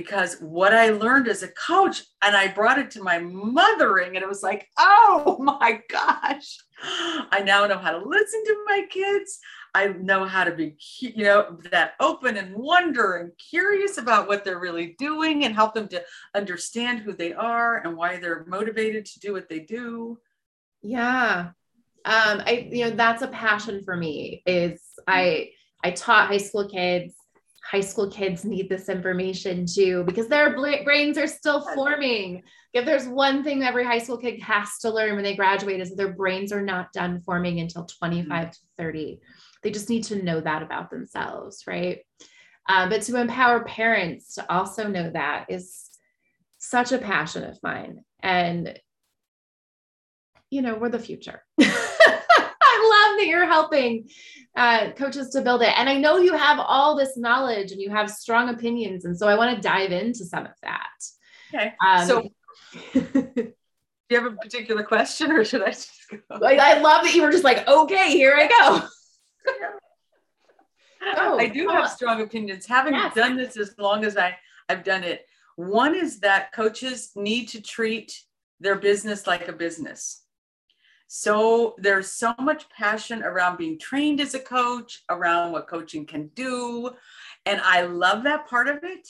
because 0.00 0.36
what 0.40 0.72
I 0.72 0.88
learned 0.88 1.28
as 1.28 1.42
a 1.42 1.48
coach, 1.48 2.04
and 2.22 2.34
I 2.34 2.48
brought 2.48 2.78
it 2.78 2.90
to 2.92 3.02
my 3.02 3.18
mothering, 3.18 4.16
and 4.16 4.22
it 4.22 4.28
was 4.28 4.42
like, 4.42 4.66
oh 4.78 5.36
my 5.40 5.82
gosh, 5.90 6.56
I 6.82 7.42
now 7.44 7.66
know 7.66 7.76
how 7.76 7.90
to 7.90 8.08
listen 8.08 8.44
to 8.46 8.64
my 8.66 8.86
kids. 8.88 9.38
I 9.74 9.88
know 9.88 10.24
how 10.24 10.44
to 10.44 10.52
be, 10.52 10.76
you 11.00 11.24
know, 11.24 11.58
that 11.70 11.92
open 12.00 12.38
and 12.38 12.56
wonder 12.56 13.18
and 13.18 13.32
curious 13.50 13.98
about 13.98 14.26
what 14.26 14.42
they're 14.42 14.58
really 14.58 14.96
doing 14.98 15.44
and 15.44 15.54
help 15.54 15.74
them 15.74 15.86
to 15.88 16.02
understand 16.34 17.00
who 17.00 17.12
they 17.12 17.34
are 17.34 17.76
and 17.76 17.94
why 17.94 18.16
they're 18.16 18.46
motivated 18.48 19.04
to 19.04 19.20
do 19.20 19.34
what 19.34 19.50
they 19.50 19.60
do. 19.60 20.18
Yeah. 20.82 21.50
Um, 22.06 22.42
I, 22.46 22.68
you 22.72 22.86
know, 22.86 22.96
that's 22.96 23.22
a 23.22 23.28
passion 23.28 23.82
for 23.84 23.94
me 23.94 24.42
is 24.46 24.80
I, 25.06 25.50
I 25.84 25.90
taught 25.90 26.28
high 26.28 26.38
school 26.38 26.68
kids 26.68 27.14
high 27.70 27.80
school 27.80 28.10
kids 28.10 28.44
need 28.44 28.68
this 28.68 28.88
information 28.88 29.64
too 29.64 30.02
because 30.04 30.26
their 30.26 30.54
brains 30.54 31.16
are 31.16 31.28
still 31.28 31.60
forming. 31.74 32.42
If 32.72 32.84
there's 32.84 33.06
one 33.06 33.44
thing 33.44 33.62
every 33.62 33.84
high 33.84 33.98
school 33.98 34.18
kid 34.18 34.42
has 34.42 34.78
to 34.80 34.90
learn 34.90 35.14
when 35.14 35.22
they 35.22 35.36
graduate 35.36 35.80
is 35.80 35.90
that 35.90 35.96
their 35.96 36.12
brains 36.12 36.52
are 36.52 36.62
not 36.62 36.92
done 36.92 37.20
forming 37.20 37.60
until 37.60 37.84
25 37.84 38.26
mm-hmm. 38.28 38.50
to 38.50 38.58
30. 38.76 39.20
They 39.62 39.70
just 39.70 39.88
need 39.88 40.04
to 40.04 40.20
know 40.22 40.40
that 40.40 40.62
about 40.62 40.90
themselves, 40.90 41.62
right? 41.66 42.00
Um, 42.68 42.88
but 42.88 43.02
to 43.02 43.20
empower 43.20 43.64
parents 43.64 44.34
to 44.34 44.52
also 44.52 44.88
know 44.88 45.10
that 45.10 45.46
is 45.48 45.88
such 46.58 46.90
a 46.90 46.98
passion 46.98 47.44
of 47.44 47.58
mine. 47.62 48.04
And, 48.20 48.78
you 50.50 50.62
know, 50.62 50.74
we're 50.74 50.88
the 50.88 50.98
future. 50.98 51.42
Love 53.00 53.18
that 53.18 53.26
you're 53.26 53.46
helping 53.46 54.08
uh, 54.56 54.90
coaches 54.92 55.30
to 55.30 55.42
build 55.42 55.62
it. 55.62 55.72
And 55.76 55.88
I 55.88 55.96
know 55.96 56.18
you 56.18 56.36
have 56.36 56.58
all 56.58 56.96
this 56.96 57.16
knowledge 57.16 57.72
and 57.72 57.80
you 57.80 57.90
have 57.90 58.10
strong 58.10 58.48
opinions. 58.48 59.04
And 59.04 59.16
so 59.16 59.28
I 59.28 59.36
want 59.36 59.56
to 59.56 59.62
dive 59.62 59.92
into 59.92 60.24
some 60.24 60.46
of 60.46 60.52
that. 60.62 60.88
Okay. 61.54 61.72
Um, 61.86 62.06
so, 62.06 62.28
do 62.92 63.52
you 64.10 64.20
have 64.20 64.32
a 64.32 64.36
particular 64.36 64.82
question 64.82 65.32
or 65.32 65.44
should 65.44 65.62
I 65.62 65.70
just 65.70 65.90
go? 66.10 66.18
I 66.44 66.78
love 66.80 67.04
that 67.04 67.14
you 67.14 67.22
were 67.22 67.30
just 67.30 67.44
like, 67.44 67.66
okay, 67.66 68.10
here 68.10 68.34
I 68.36 68.48
go. 68.48 68.88
oh, 71.16 71.38
I 71.38 71.48
do 71.48 71.68
have 71.68 71.90
strong 71.90 72.20
opinions. 72.20 72.66
Having 72.66 72.94
yes. 72.94 73.14
done 73.14 73.36
this 73.36 73.56
as 73.56 73.74
long 73.78 74.04
as 74.04 74.16
I, 74.16 74.36
I've 74.68 74.84
done 74.84 75.04
it, 75.04 75.26
one 75.56 75.94
is 75.94 76.20
that 76.20 76.52
coaches 76.52 77.12
need 77.14 77.48
to 77.48 77.60
treat 77.60 78.12
their 78.60 78.76
business 78.76 79.26
like 79.26 79.48
a 79.48 79.52
business. 79.52 80.22
So 81.12 81.74
there's 81.76 82.12
so 82.12 82.36
much 82.38 82.70
passion 82.70 83.24
around 83.24 83.58
being 83.58 83.80
trained 83.80 84.20
as 84.20 84.34
a 84.34 84.38
coach, 84.38 85.02
around 85.10 85.50
what 85.50 85.66
coaching 85.66 86.06
can 86.06 86.28
do. 86.36 86.90
And 87.44 87.60
I 87.62 87.82
love 87.82 88.22
that 88.22 88.46
part 88.46 88.68
of 88.68 88.84
it. 88.84 89.08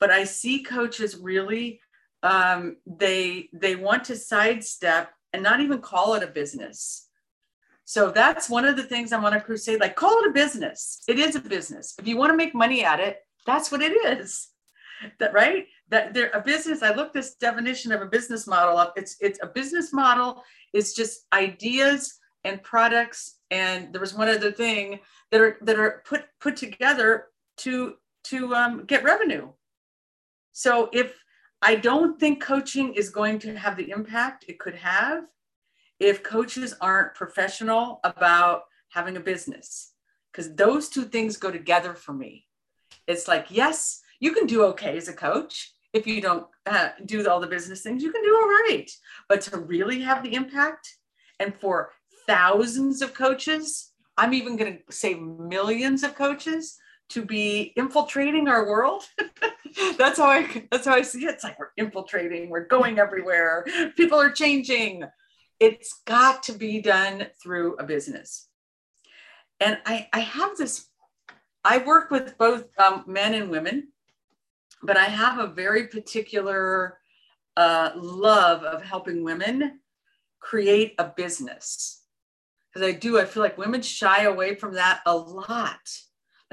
But 0.00 0.10
I 0.10 0.24
see 0.24 0.62
coaches 0.62 1.18
really 1.18 1.80
um, 2.22 2.78
they 2.86 3.50
they 3.52 3.76
want 3.76 4.04
to 4.04 4.16
sidestep 4.16 5.10
and 5.34 5.42
not 5.42 5.60
even 5.60 5.82
call 5.82 6.14
it 6.14 6.22
a 6.22 6.28
business. 6.28 7.10
So 7.84 8.10
that's 8.10 8.48
one 8.48 8.64
of 8.64 8.76
the 8.76 8.82
things 8.82 9.12
I'm 9.12 9.26
on 9.26 9.34
a 9.34 9.40
crusade 9.40 9.80
like 9.80 9.96
call 9.96 10.18
it 10.20 10.30
a 10.30 10.32
business. 10.32 11.02
It 11.06 11.18
is 11.18 11.36
a 11.36 11.40
business. 11.40 11.94
If 11.98 12.08
you 12.08 12.16
want 12.16 12.32
to 12.32 12.38
make 12.38 12.54
money 12.54 12.86
at 12.86 13.00
it, 13.00 13.18
that's 13.44 13.70
what 13.70 13.82
it 13.82 13.92
is. 14.18 14.48
That 15.18 15.32
right? 15.32 15.66
That 15.88 16.14
they're 16.14 16.30
a 16.30 16.40
business. 16.40 16.82
I 16.82 16.94
looked 16.94 17.14
this 17.14 17.34
definition 17.34 17.92
of 17.92 18.02
a 18.02 18.06
business 18.06 18.46
model 18.46 18.76
up. 18.76 18.94
It's 18.96 19.16
it's 19.20 19.38
a 19.42 19.46
business 19.46 19.92
model. 19.92 20.42
It's 20.72 20.94
just 20.94 21.26
ideas 21.32 22.18
and 22.44 22.62
products. 22.62 23.38
And 23.50 23.92
there 23.92 24.00
was 24.00 24.14
one 24.14 24.28
other 24.28 24.52
thing 24.52 25.00
that 25.30 25.40
are 25.40 25.58
that 25.62 25.78
are 25.78 26.02
put 26.06 26.24
put 26.40 26.56
together 26.56 27.26
to 27.58 27.94
to 28.24 28.54
um, 28.54 28.84
get 28.84 29.04
revenue. 29.04 29.48
So 30.52 30.90
if 30.92 31.22
I 31.60 31.76
don't 31.76 32.18
think 32.18 32.42
coaching 32.42 32.94
is 32.94 33.10
going 33.10 33.38
to 33.40 33.56
have 33.56 33.76
the 33.76 33.90
impact 33.90 34.44
it 34.48 34.58
could 34.58 34.74
have 34.74 35.24
if 36.00 36.22
coaches 36.22 36.74
aren't 36.80 37.14
professional 37.14 38.00
about 38.02 38.64
having 38.88 39.16
a 39.16 39.20
business, 39.20 39.92
because 40.30 40.54
those 40.54 40.88
two 40.88 41.04
things 41.04 41.36
go 41.36 41.50
together 41.50 41.94
for 41.94 42.12
me. 42.12 42.46
It's 43.06 43.28
like, 43.28 43.46
yes, 43.50 44.01
you 44.22 44.32
can 44.32 44.46
do 44.46 44.64
okay 44.66 44.96
as 44.96 45.08
a 45.08 45.12
coach 45.12 45.72
if 45.92 46.06
you 46.06 46.20
don't 46.20 46.46
uh, 46.66 46.90
do 47.04 47.28
all 47.28 47.40
the 47.40 47.46
business 47.46 47.82
things, 47.82 48.02
you 48.02 48.12
can 48.12 48.22
do 48.22 48.34
all 48.34 48.48
right. 48.48 48.90
But 49.28 49.42
to 49.42 49.58
really 49.58 50.00
have 50.00 50.22
the 50.22 50.34
impact 50.34 50.88
and 51.38 51.54
for 51.54 51.90
thousands 52.26 53.02
of 53.02 53.14
coaches, 53.14 53.92
I'm 54.16 54.32
even 54.32 54.56
going 54.56 54.78
to 54.78 54.92
say 54.94 55.14
millions 55.14 56.02
of 56.02 56.14
coaches 56.14 56.78
to 57.10 57.24
be 57.24 57.72
infiltrating 57.76 58.48
our 58.48 58.66
world. 58.66 59.02
that's 59.98 60.18
how 60.18 60.28
I 60.28 60.66
that's 60.70 60.86
how 60.86 60.94
I 60.94 61.02
see 61.02 61.24
it. 61.24 61.34
It's 61.34 61.44
like 61.44 61.58
we're 61.58 61.72
infiltrating, 61.76 62.48
we're 62.48 62.66
going 62.66 62.98
everywhere, 62.98 63.66
people 63.96 64.20
are 64.20 64.30
changing. 64.30 65.04
It's 65.60 66.00
got 66.06 66.42
to 66.44 66.52
be 66.52 66.80
done 66.80 67.26
through 67.42 67.76
a 67.76 67.84
business. 67.84 68.48
And 69.60 69.78
I, 69.86 70.08
I 70.12 70.20
have 70.20 70.56
this, 70.56 70.88
I 71.64 71.78
work 71.78 72.10
with 72.10 72.36
both 72.36 72.66
um, 72.80 73.04
men 73.06 73.34
and 73.34 73.48
women, 73.48 73.91
but 74.82 74.96
I 74.96 75.04
have 75.04 75.38
a 75.38 75.46
very 75.52 75.88
particular 75.88 76.98
uh, 77.56 77.90
love 77.96 78.62
of 78.62 78.82
helping 78.82 79.24
women 79.24 79.80
create 80.40 80.94
a 80.98 81.04
business. 81.04 82.02
Because 82.72 82.88
I 82.88 82.92
do, 82.92 83.20
I 83.20 83.24
feel 83.24 83.42
like 83.42 83.58
women 83.58 83.82
shy 83.82 84.22
away 84.22 84.54
from 84.54 84.74
that 84.74 85.00
a 85.04 85.14
lot 85.14 85.80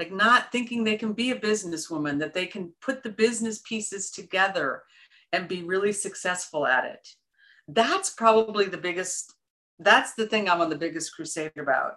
like 0.00 0.10
not 0.10 0.50
thinking 0.50 0.82
they 0.82 0.96
can 0.96 1.12
be 1.12 1.30
a 1.30 1.38
businesswoman, 1.38 2.18
that 2.20 2.32
they 2.32 2.46
can 2.46 2.72
put 2.80 3.02
the 3.02 3.10
business 3.10 3.58
pieces 3.58 4.10
together 4.10 4.82
and 5.30 5.46
be 5.46 5.62
really 5.62 5.92
successful 5.92 6.66
at 6.66 6.86
it. 6.86 7.06
That's 7.68 8.08
probably 8.08 8.64
the 8.64 8.78
biggest, 8.78 9.34
that's 9.78 10.14
the 10.14 10.26
thing 10.26 10.48
I'm 10.48 10.62
on 10.62 10.70
the 10.70 10.76
biggest 10.76 11.14
crusade 11.14 11.52
about 11.58 11.96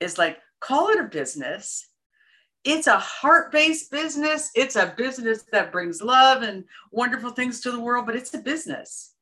is 0.00 0.18
like, 0.18 0.38
call 0.60 0.88
it 0.88 0.98
a 0.98 1.04
business. 1.04 1.88
It's 2.66 2.88
a 2.88 2.98
heart 2.98 3.52
based 3.52 3.90
business. 3.90 4.50
It's 4.54 4.76
a 4.76 4.92
business 4.96 5.44
that 5.52 5.72
brings 5.72 6.02
love 6.02 6.42
and 6.42 6.64
wonderful 6.90 7.30
things 7.30 7.60
to 7.60 7.70
the 7.70 7.80
world, 7.80 8.06
but 8.06 8.16
it's 8.16 8.34
a 8.34 8.38
business. 8.38 9.14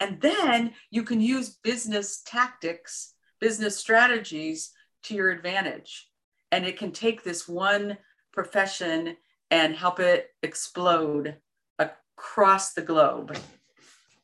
And 0.00 0.20
then 0.20 0.72
you 0.90 1.02
can 1.02 1.20
use 1.20 1.56
business 1.62 2.22
tactics, 2.26 3.14
business 3.40 3.76
strategies 3.76 4.72
to 5.04 5.14
your 5.14 5.30
advantage 5.30 6.08
and 6.52 6.66
it 6.66 6.78
can 6.78 6.92
take 6.92 7.22
this 7.22 7.48
one 7.48 7.98
profession 8.32 9.16
and 9.50 9.74
help 9.74 10.00
it 10.00 10.30
explode 10.42 11.36
across 11.78 12.72
the 12.72 12.82
globe. 12.82 13.36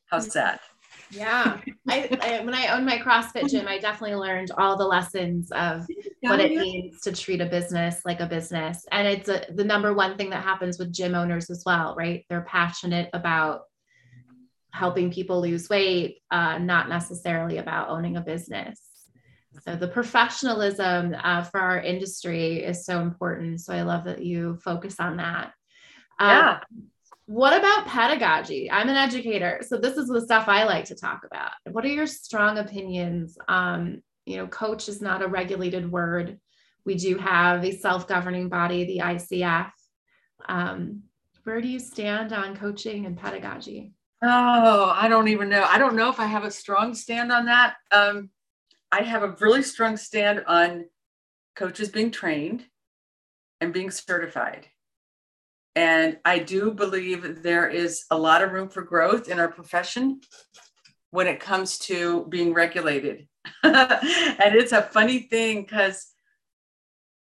How's 0.07 0.29
that? 0.29 0.61
Yeah, 1.11 1.61
I, 1.87 2.17
I, 2.21 2.43
when 2.43 2.53
I 2.53 2.67
owned 2.67 2.85
my 2.85 2.97
CrossFit 2.97 3.49
gym, 3.49 3.67
I 3.67 3.77
definitely 3.77 4.15
learned 4.15 4.51
all 4.57 4.77
the 4.77 4.85
lessons 4.85 5.51
of 5.51 5.85
what 6.21 6.39
it 6.39 6.51
means 6.51 7.01
to 7.01 7.11
treat 7.11 7.41
a 7.41 7.45
business 7.45 8.01
like 8.05 8.19
a 8.19 8.25
business, 8.25 8.85
and 8.91 9.07
it's 9.07 9.29
a, 9.29 9.45
the 9.53 9.63
number 9.63 9.93
one 9.93 10.17
thing 10.17 10.31
that 10.31 10.43
happens 10.43 10.79
with 10.79 10.93
gym 10.93 11.15
owners 11.15 11.49
as 11.49 11.63
well, 11.65 11.95
right? 11.97 12.25
They're 12.29 12.41
passionate 12.41 13.09
about 13.13 13.61
helping 14.71 15.11
people 15.11 15.41
lose 15.41 15.69
weight, 15.69 16.17
uh, 16.31 16.57
not 16.57 16.89
necessarily 16.89 17.59
about 17.59 17.89
owning 17.89 18.17
a 18.17 18.21
business. 18.21 18.79
So 19.63 19.75
the 19.75 19.87
professionalism 19.87 21.15
uh, 21.23 21.43
for 21.43 21.59
our 21.61 21.79
industry 21.79 22.63
is 22.63 22.85
so 22.85 22.99
important. 22.99 23.61
So 23.61 23.73
I 23.73 23.83
love 23.83 24.03
that 24.03 24.21
you 24.23 24.59
focus 24.63 24.99
on 24.99 25.17
that. 25.17 25.53
Um, 26.19 26.29
yeah. 26.29 26.59
What 27.27 27.57
about 27.57 27.87
pedagogy? 27.87 28.69
I'm 28.69 28.87
an 28.87 28.95
educator, 28.95 29.61
so 29.65 29.77
this 29.77 29.97
is 29.97 30.07
the 30.07 30.21
stuff 30.21 30.47
I 30.47 30.63
like 30.63 30.85
to 30.85 30.95
talk 30.95 31.21
about. 31.25 31.51
What 31.71 31.83
are 31.83 31.89
your 31.89 32.05
strong 32.05 32.59
opinions? 32.59 33.37
Um, 33.47 34.03
you 34.25 34.37
know, 34.37 34.47
coach 34.47 34.87
is 34.87 35.01
not 35.01 35.23
a 35.23 35.27
regulated 35.27 35.91
word. 35.91 36.39
We 36.85 36.95
do 36.95 37.17
have 37.17 37.63
a 37.63 37.71
self-governing 37.71 38.49
body, 38.49 38.85
the 38.85 38.99
ICF. 38.99 39.71
Um, 40.47 41.03
where 41.45 41.61
do 41.61 41.67
you 41.67 41.79
stand 41.79 42.31
on 42.31 42.55
coaching 42.55 43.07
and 43.07 43.17
pedagogy? 43.17 43.93
Oh, 44.21 44.93
I 44.95 45.07
don't 45.07 45.27
even 45.27 45.49
know. 45.49 45.63
I 45.63 45.79
don't 45.79 45.95
know 45.95 46.09
if 46.09 46.19
I 46.19 46.25
have 46.25 46.43
a 46.43 46.51
strong 46.51 46.93
stand 46.93 47.31
on 47.31 47.45
that. 47.45 47.75
Um, 47.91 48.29
I 48.91 49.01
have 49.01 49.23
a 49.23 49.35
really 49.39 49.63
strong 49.63 49.97
stand 49.97 50.43
on 50.47 50.85
coaches 51.55 51.89
being 51.89 52.11
trained 52.11 52.65
and 53.61 53.73
being 53.73 53.91
certified. 53.91 54.67
And 55.75 56.17
I 56.23 56.39
do 56.39 56.71
believe 56.71 57.43
there 57.43 57.67
is 57.67 58.05
a 58.09 58.17
lot 58.17 58.41
of 58.41 58.51
room 58.51 58.69
for 58.69 58.81
growth 58.81 59.27
in 59.27 59.39
our 59.39 59.49
profession 59.49 60.21
when 61.11 61.27
it 61.27 61.39
comes 61.39 61.77
to 61.79 62.25
being 62.27 62.53
regulated. 62.53 63.27
and 63.63 64.55
it's 64.55 64.71
a 64.71 64.81
funny 64.81 65.19
thing 65.19 65.61
because 65.61 66.07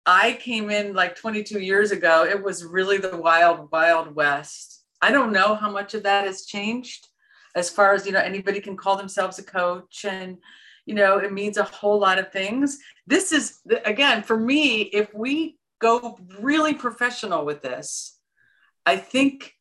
I 0.06 0.38
came 0.40 0.70
in 0.70 0.94
like 0.94 1.16
22 1.16 1.60
years 1.60 1.90
ago. 1.90 2.24
It 2.24 2.42
was 2.42 2.64
really 2.64 2.98
the 2.98 3.16
wild, 3.16 3.70
wild 3.72 4.14
west. 4.14 4.84
I 5.02 5.10
don't 5.10 5.32
know 5.32 5.54
how 5.54 5.70
much 5.70 5.94
of 5.94 6.04
that 6.04 6.26
has 6.26 6.46
changed 6.46 7.08
as 7.56 7.70
far 7.70 7.92
as, 7.92 8.06
you 8.06 8.12
know, 8.12 8.20
anybody 8.20 8.60
can 8.60 8.76
call 8.76 8.96
themselves 8.96 9.38
a 9.38 9.42
coach 9.42 10.04
and, 10.04 10.38
you 10.86 10.94
know 10.94 11.18
it 11.18 11.32
means 11.32 11.56
a 11.56 11.64
whole 11.64 11.98
lot 11.98 12.18
of 12.18 12.32
things 12.32 12.78
this 13.06 13.32
is 13.32 13.60
again 13.84 14.22
for 14.22 14.38
me 14.38 14.82
if 14.82 15.12
we 15.14 15.56
go 15.80 16.18
really 16.40 16.74
professional 16.74 17.44
with 17.44 17.62
this 17.62 18.18
i 18.86 18.96
think 18.96 19.54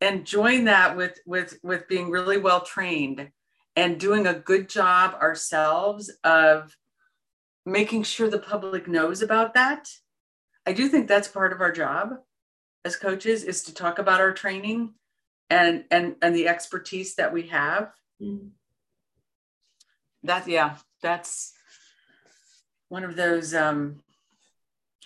and 0.00 0.26
join 0.26 0.64
that 0.64 0.96
with 0.96 1.18
with 1.26 1.58
with 1.62 1.88
being 1.88 2.10
really 2.10 2.38
well 2.38 2.60
trained 2.60 3.30
and 3.76 3.98
doing 3.98 4.26
a 4.26 4.34
good 4.34 4.68
job 4.68 5.14
ourselves 5.14 6.10
of 6.24 6.76
making 7.64 8.02
sure 8.02 8.28
the 8.28 8.38
public 8.38 8.88
knows 8.88 9.22
about 9.22 9.54
that 9.54 9.88
i 10.66 10.72
do 10.72 10.88
think 10.88 11.08
that's 11.08 11.28
part 11.28 11.52
of 11.52 11.60
our 11.60 11.72
job 11.72 12.14
as 12.84 12.96
coaches 12.96 13.44
is 13.44 13.62
to 13.62 13.74
talk 13.74 13.98
about 13.98 14.20
our 14.20 14.32
training 14.32 14.94
and 15.50 15.84
and 15.90 16.16
and 16.22 16.34
the 16.34 16.48
expertise 16.48 17.14
that 17.16 17.32
we 17.32 17.48
have. 17.48 17.92
Mm-hmm. 18.20 18.48
That 20.24 20.48
yeah 20.48 20.76
that's 21.02 21.52
one 22.88 23.04
of 23.04 23.16
those 23.16 23.54
um 23.54 24.00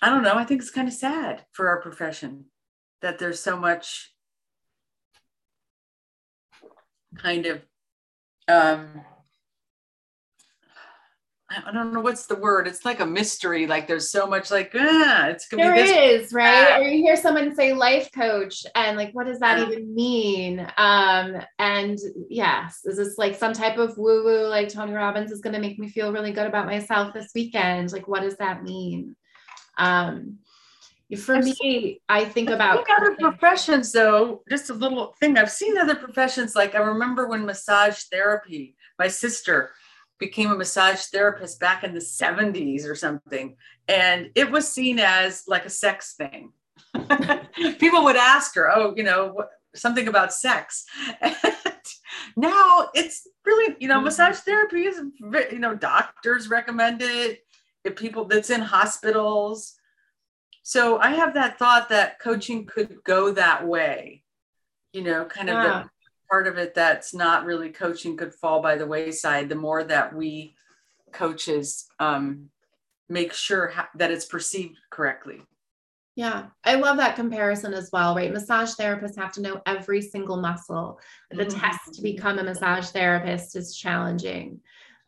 i 0.02 0.10
don't 0.10 0.22
know 0.22 0.34
i 0.34 0.44
think 0.44 0.60
it's 0.60 0.70
kind 0.70 0.88
of 0.88 0.92
sad 0.92 1.46
for 1.52 1.68
our 1.68 1.80
profession 1.80 2.46
that 3.02 3.18
there's 3.18 3.40
so 3.40 3.56
much 3.56 4.12
kind 7.18 7.46
of 7.46 7.62
um 8.48 9.04
I 11.48 11.70
don't 11.70 11.92
know 11.92 12.00
what's 12.00 12.26
the 12.26 12.34
word. 12.34 12.66
It's 12.66 12.84
like 12.84 12.98
a 12.98 13.06
mystery. 13.06 13.68
Like 13.68 13.86
there's 13.86 14.10
so 14.10 14.26
much 14.26 14.50
like 14.50 14.72
ah, 14.74 15.28
it's 15.28 15.46
gonna 15.46 15.62
there 15.62 15.74
be 15.74 15.82
this, 15.82 16.26
is 16.26 16.32
right. 16.32 16.80
Or 16.80 16.82
you 16.82 16.98
hear 16.98 17.14
someone 17.16 17.54
say 17.54 17.72
life 17.72 18.10
coach, 18.12 18.66
and 18.74 18.96
like, 18.96 19.12
what 19.12 19.26
does 19.26 19.38
that 19.38 19.60
even 19.60 19.94
mean? 19.94 20.60
Um, 20.76 21.36
and 21.60 21.98
yes, 22.28 22.80
is 22.84 22.96
this 22.96 23.16
like 23.16 23.36
some 23.36 23.52
type 23.52 23.78
of 23.78 23.96
woo 23.96 24.24
woo? 24.24 24.48
Like 24.48 24.68
Tony 24.68 24.92
Robbins 24.92 25.30
is 25.30 25.40
gonna 25.40 25.60
make 25.60 25.78
me 25.78 25.88
feel 25.88 26.12
really 26.12 26.32
good 26.32 26.48
about 26.48 26.66
myself 26.66 27.14
this 27.14 27.30
weekend. 27.32 27.92
Like, 27.92 28.08
what 28.08 28.22
does 28.22 28.36
that 28.38 28.64
mean? 28.64 29.14
Um, 29.78 30.38
for 31.14 31.38
me, 31.38 32.00
I 32.08 32.24
think 32.24 32.50
about 32.50 32.84
other 32.98 33.14
professions 33.14 33.92
though. 33.92 34.42
Just 34.48 34.70
a 34.70 34.74
little 34.74 35.14
thing. 35.20 35.38
I've 35.38 35.50
seen 35.50 35.78
other 35.78 35.94
professions. 35.94 36.56
Like 36.56 36.74
I 36.74 36.78
remember 36.78 37.28
when 37.28 37.46
massage 37.46 38.04
therapy. 38.04 38.76
My 38.98 39.06
sister 39.06 39.70
became 40.18 40.50
a 40.50 40.56
massage 40.56 41.04
therapist 41.04 41.60
back 41.60 41.84
in 41.84 41.94
the 41.94 42.00
70s 42.00 42.88
or 42.88 42.94
something. 42.94 43.56
And 43.86 44.30
it 44.34 44.50
was 44.50 44.66
seen 44.66 44.98
as 44.98 45.44
like 45.46 45.64
a 45.64 45.70
sex 45.70 46.14
thing. 46.14 46.52
People 47.78 48.02
would 48.04 48.16
ask 48.16 48.54
her, 48.56 48.74
oh, 48.74 48.94
you 48.96 49.02
know, 49.04 49.28
what, 49.28 49.50
something 49.74 50.08
about 50.08 50.32
sex. 50.32 50.86
And 51.20 51.36
now 52.36 52.88
it's 52.94 53.26
really, 53.44 53.76
you 53.78 53.88
know, 53.88 53.96
mm-hmm. 53.96 54.04
massage 54.04 54.38
therapy 54.38 54.86
is, 54.86 55.00
you 55.52 55.58
know, 55.58 55.74
doctors 55.74 56.48
recommend 56.48 57.02
it. 57.02 57.40
If 57.84 57.94
people 57.94 58.24
that's 58.24 58.50
in 58.50 58.62
hospitals. 58.62 59.74
So 60.68 60.98
I 60.98 61.10
have 61.10 61.34
that 61.34 61.60
thought 61.60 61.90
that 61.90 62.18
coaching 62.18 62.66
could 62.66 62.96
go 63.04 63.30
that 63.30 63.64
way, 63.64 64.24
you 64.92 65.02
know, 65.02 65.24
kind 65.24 65.48
of 65.48 65.54
yeah. 65.54 65.82
the 65.84 65.90
part 66.28 66.48
of 66.48 66.58
it 66.58 66.74
that's 66.74 67.14
not 67.14 67.44
really 67.44 67.70
coaching 67.70 68.16
could 68.16 68.34
fall 68.34 68.60
by 68.60 68.74
the 68.74 68.84
wayside 68.84 69.48
the 69.48 69.54
more 69.54 69.84
that 69.84 70.12
we 70.12 70.56
coaches 71.12 71.86
um, 72.00 72.50
make 73.08 73.32
sure 73.32 73.68
ha- 73.68 73.90
that 73.94 74.10
it's 74.10 74.24
perceived 74.24 74.76
correctly 74.90 75.40
yeah, 76.16 76.46
I 76.64 76.76
love 76.76 76.96
that 76.96 77.14
comparison 77.14 77.74
as 77.74 77.90
well, 77.92 78.16
right? 78.16 78.32
Massage 78.32 78.72
therapists 78.72 79.18
have 79.18 79.32
to 79.32 79.42
know 79.42 79.60
every 79.66 80.00
single 80.00 80.38
muscle. 80.38 80.98
The 81.30 81.44
mm-hmm. 81.44 81.60
test 81.60 81.92
to 81.92 82.00
become 82.00 82.38
a 82.38 82.42
massage 82.42 82.88
therapist 82.88 83.54
is 83.54 83.76
challenging. 83.76 84.60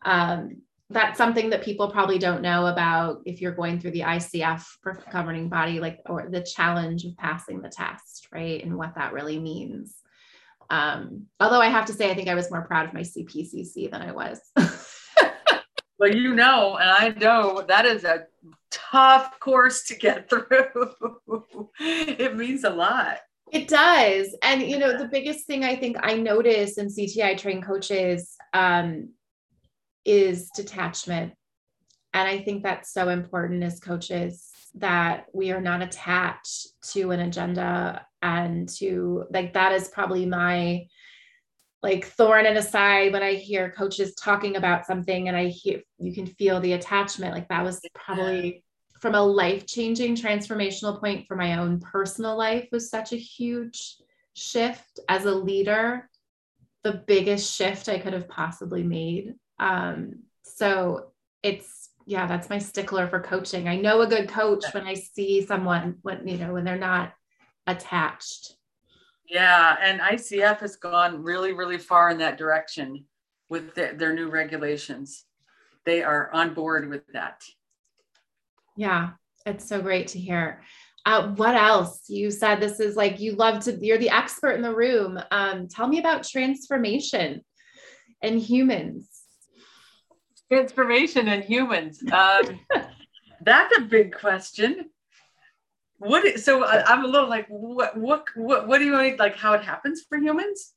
Um, 0.05 0.59
that's 0.90 1.18
something 1.18 1.51
that 1.51 1.62
people 1.62 1.90
probably 1.90 2.18
don't 2.18 2.40
know 2.40 2.66
about 2.66 3.20
if 3.27 3.42
you're 3.42 3.53
going 3.53 3.79
through 3.79 3.90
the 3.90 4.01
ICF 4.01 4.64
governing 5.12 5.48
body, 5.48 5.81
like, 5.81 6.01
or 6.07 6.29
the 6.31 6.40
challenge 6.40 7.05
of 7.05 7.16
passing 7.16 7.61
the 7.61 7.68
test, 7.68 8.29
right? 8.33 8.64
And 8.64 8.77
what 8.77 8.94
that 8.94 9.12
really 9.12 9.38
means. 9.38 9.96
Um, 10.70 11.27
although 11.40 11.61
I 11.61 11.68
have 11.68 11.87
to 11.87 11.92
say, 11.92 12.11
I 12.11 12.14
think 12.14 12.29
I 12.29 12.35
was 12.35 12.51
more 12.51 12.62
proud 12.62 12.87
of 12.87 12.94
my 12.94 13.01
CPCC 13.01 13.90
than 13.90 14.01
I 14.01 14.12
was. 14.12 14.40
well, 15.98 16.14
you 16.14 16.35
know, 16.35 16.77
and 16.77 16.90
I 16.90 17.11
know 17.18 17.64
that 17.68 17.85
is 17.85 18.05
a 18.05 18.24
tough 18.70 19.38
course 19.40 19.85
to 19.88 19.94
get 19.94 20.31
through. 20.31 21.68
it 21.81 22.35
means 22.37 22.64
a 22.64 22.70
lot. 22.70 23.18
It 23.53 23.68
does. 23.68 24.35
And, 24.42 24.62
you 24.62 24.79
know, 24.79 24.96
the 24.96 25.09
biggest 25.09 25.46
thing 25.46 25.64
I 25.64 25.77
think 25.77 25.96
I 26.01 26.14
notice 26.14 26.79
in 26.79 26.88
CTI 26.88 27.38
trained 27.38 27.64
coaches 27.64 28.37
um, 28.53 29.11
is 30.09 30.51
detachment. 30.51 31.35
And 32.14 32.29
I 32.29 32.38
think 32.38 32.62
that's 32.62 32.92
so 32.92 33.09
important 33.09 33.62
as 33.62 33.81
coaches 33.81 34.51
that 34.75 35.27
we 35.33 35.53
are 35.53 35.61
not 35.61 35.83
attached 35.83 36.68
to 36.92 37.11
an 37.11 37.21
agenda 37.21 38.07
and 38.23 38.68
to 38.68 39.25
like 39.31 39.53
that 39.55 39.73
is 39.73 39.88
probably 39.88 40.27
my 40.27 40.87
like 41.83 42.07
thorn 42.07 42.47
in 42.47 42.57
a 42.57 42.62
side 42.62 43.12
when 43.12 43.23
I 43.23 43.35
hear 43.35 43.71
coaches 43.71 44.14
talking 44.14 44.57
about 44.57 44.87
something 44.87 45.29
and 45.29 45.37
I 45.37 45.47
hear 45.47 45.81
you 45.99 46.12
can 46.12 46.27
feel 46.27 46.61
the 46.61 46.73
attachment. 46.73 47.35
Like 47.35 47.49
that 47.49 47.64
was 47.64 47.81
probably 47.94 48.64
from 49.01 49.14
a 49.14 49.23
life 49.23 49.66
changing 49.66 50.16
transformational 50.16 50.99
point 50.99 51.27
for 51.27 51.37
my 51.37 51.59
own 51.59 51.81
personal 51.81 52.37
life 52.37 52.68
was 52.73 52.90
such 52.90 53.12
a 53.12 53.16
huge 53.16 53.97
shift 54.35 54.99
as 55.09 55.25
a 55.25 55.35
leader, 55.35 56.09
the 56.83 57.05
biggest 57.07 57.55
shift 57.55 57.88
I 57.88 57.99
could 57.99 58.12
have 58.12 58.29
possibly 58.29 58.83
made. 58.83 59.35
Um, 59.59 60.21
so 60.42 61.12
it's 61.42 61.90
yeah, 62.07 62.27
that's 62.27 62.49
my 62.49 62.59
stickler 62.59 63.07
for 63.07 63.21
coaching. 63.21 63.68
I 63.68 63.77
know 63.77 64.01
a 64.01 64.07
good 64.07 64.31
coach 64.31 64.64
when 64.73 64.87
I 64.87 64.94
see 64.94 65.44
someone 65.44 65.99
when 66.03 66.27
you 66.27 66.38
know 66.38 66.55
when 66.55 66.64
they're 66.64 66.79
not 66.79 67.12
attached. 67.66 68.55
Yeah, 69.29 69.77
and 69.83 70.01
ICF 70.01 70.61
has 70.61 70.77
gone 70.77 71.23
really, 71.23 71.53
really 71.53 71.77
far 71.77 72.09
in 72.11 72.18
that 72.18 72.38
direction 72.38 73.05
with 73.51 73.75
the, 73.75 73.92
their 73.94 74.14
new 74.14 74.31
regulations. 74.31 75.25
They 75.85 76.03
are 76.03 76.33
on 76.33 76.55
board 76.55 76.88
with 76.88 77.07
that. 77.12 77.42
Yeah, 78.77 79.11
it's 79.44 79.68
so 79.68 79.83
great 79.83 80.09
to 80.09 80.18
hear. 80.18 80.62
Uh, 81.05 81.29
what 81.35 81.55
else? 81.55 82.05
You 82.09 82.31
said 82.31 82.61
this 82.61 82.81
is 82.81 82.97
like 82.97 83.21
you 83.21 83.33
love 83.33 83.64
to, 83.64 83.73
you're 83.85 83.99
the 83.99 84.11
expert 84.11 84.53
in 84.53 84.62
the 84.62 84.75
room. 84.75 85.18
Um, 85.31 85.68
tell 85.68 85.88
me 85.88 85.99
about 85.99 86.27
transformation 86.27 87.42
and 88.23 88.40
humans. 88.40 89.09
Transformation 90.51 91.29
in 91.29 91.43
humans. 91.43 92.03
Um, 92.11 92.61
that's 93.43 93.79
a 93.79 93.83
big 93.83 94.15
question. 94.15 94.91
What 95.99 96.39
so 96.39 96.65
i'm 96.65 97.05
a 97.05 97.09
little 97.09 97.29
like 97.29 97.47
what 97.49 97.97
what 97.97 98.25
what, 98.37 98.69
what 98.69 98.79
do 98.79 98.85
you 98.85 98.97
mean 98.97 99.17
like 99.19 99.37
how 99.37 99.55
it 99.55 99.63
happens 99.63 100.05
for 100.09 100.17
humans? 100.17 100.75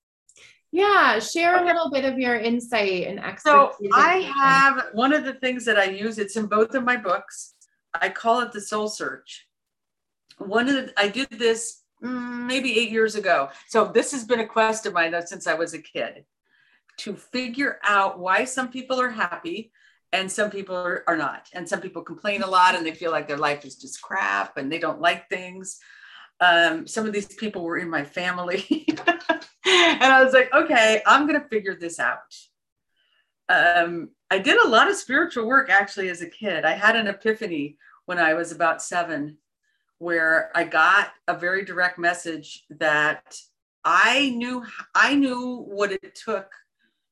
Yeah 0.72 1.20
share 1.20 1.58
okay. 1.58 1.64
a 1.64 1.68
little 1.68 1.92
bit 1.92 2.06
of 2.06 2.18
your 2.18 2.36
insight 2.36 3.06
and 3.06 3.20
expertise 3.20 3.44
so 3.44 3.76
i 3.94 4.16
have 4.36 4.88
one 4.94 5.14
of 5.14 5.24
the 5.24 5.34
things 5.36 5.64
that 5.66 5.78
i 5.78 5.84
use 5.84 6.18
it's 6.18 6.38
in 6.38 6.48
both 6.48 6.74
of 6.74 6.84
my 6.84 6.98
books. 6.98 7.54
I 7.94 8.10
call 8.10 8.40
it 8.42 8.52
the 8.52 8.62
soul 8.62 8.88
search. 8.88 9.48
One 10.40 10.68
of 10.68 10.74
the, 10.74 10.94
i 10.98 11.08
did 11.08 11.30
this 11.30 11.84
mm, 12.04 12.46
maybe 12.48 12.80
eight 12.80 12.90
years 12.90 13.14
ago. 13.14 13.50
So 13.68 13.92
this 13.94 14.12
has 14.14 14.24
been 14.24 14.40
a 14.40 14.48
quest 14.48 14.88
of 14.88 14.94
mine 14.94 15.14
since 15.28 15.46
i 15.46 15.54
was 15.54 15.76
a 15.76 15.80
kid 15.80 16.26
to 16.97 17.15
figure 17.15 17.80
out 17.84 18.19
why 18.19 18.45
some 18.45 18.69
people 18.69 18.99
are 18.99 19.10
happy 19.10 19.71
and 20.13 20.32
some 20.32 20.49
people 20.49 20.75
are, 20.75 21.04
are 21.08 21.17
not. 21.17 21.49
And 21.54 21.67
some 21.67 21.82
people 21.82 22.01
complain 22.01 22.43
a 22.43 22.47
lot 22.47 22.75
and 22.75 22.86
they 22.86 22.93
feel 22.93 23.12
like 23.12 23.27
their 23.27 23.38
life 23.38 23.65
is 23.65 23.75
just 23.75 24.01
crap 24.01 24.58
and 24.58 24.71
they 24.71 24.80
don't 24.80 25.01
like 25.01 25.30
things. 25.30 25.80
Um, 26.39 26.88
some 26.88 27.06
of 27.06 27.13
these 27.13 27.27
people 27.27 27.63
were 27.63 27.77
in 27.77 27.89
my 27.89 28.04
family. 28.04 28.88
And 29.63 30.12
i 30.12 30.23
was 30.23 30.34
like 30.34 30.51
okay 30.54 31.01
i'm 31.06 31.27
going 31.27 31.39
to 31.39 31.47
figure 31.47 31.75
this 31.75 31.99
out. 31.99 32.36
Um, 33.47 34.10
i 34.30 34.39
did 34.39 34.58
a 34.60 34.67
lot 34.67 34.89
of 34.89 34.95
spiritual 34.95 35.45
work 35.45 35.69
actually 35.69 36.10
as 36.10 36.21
a 36.21 36.30
kid. 36.30 36.65
I 36.65 36.71
had 36.71 36.95
an 36.95 37.08
epiphany 37.08 37.77
when 38.06 38.17
i 38.17 38.34
was 38.34 38.51
about 38.51 38.82
seven 38.82 39.38
where 39.99 40.51
i 40.56 40.63
got 40.63 41.12
a 41.27 41.38
very 41.38 41.63
direct 41.63 41.99
message 41.99 42.65
that 42.71 43.36
i 43.86 44.32
knew 44.36 44.65
i 44.95 45.13
knew 45.13 45.63
what 45.67 45.91
it 45.91 46.15
took 46.15 46.51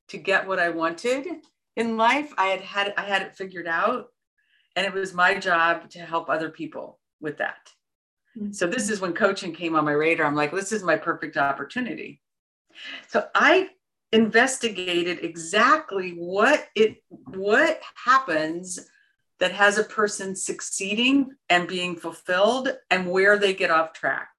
to 0.10 0.18
get 0.18 0.48
what 0.48 0.60
i 0.60 0.70
wanted 0.70 1.26
in 1.76 1.98
life 1.98 2.34
i 2.38 2.48
had 2.48 2.62
had 2.62 2.94
i 2.98 3.04
had 3.04 3.22
it 3.22 3.36
figured 3.36 3.68
out. 3.68 4.08
And 4.76 4.86
it 4.86 4.94
was 4.94 5.14
my 5.14 5.38
job 5.38 5.90
to 5.90 6.00
help 6.00 6.30
other 6.30 6.50
people 6.50 7.00
with 7.20 7.40
that. 7.40 7.70
Mm-hmm. 8.38 8.52
so 8.52 8.68
this 8.68 8.90
is 8.90 9.02
when 9.02 9.14
coaching 9.14 9.54
came 9.54 9.76
on 9.76 9.86
my 9.86 9.92
radar. 9.92 10.28
I'm 10.28 10.36
like 10.36 10.52
this 10.52 10.72
is 10.72 10.84
my 10.84 10.96
perfect 10.96 11.38
opportunity. 11.38 12.22
So 13.08 13.28
i 13.34 13.70
investigated 14.12 15.24
exactly 15.24 16.12
what 16.12 16.68
it 16.76 17.04
what 17.08 17.80
happens 18.06 18.80
that 19.40 19.52
has 19.52 19.78
a 19.78 19.84
person 19.84 20.36
succeeding 20.36 21.32
and 21.50 21.68
being 21.68 21.96
fulfilled 21.96 22.76
and 22.90 23.10
where 23.10 23.38
they 23.38 23.54
get 23.54 23.72
off 23.72 23.94
track. 23.94 24.30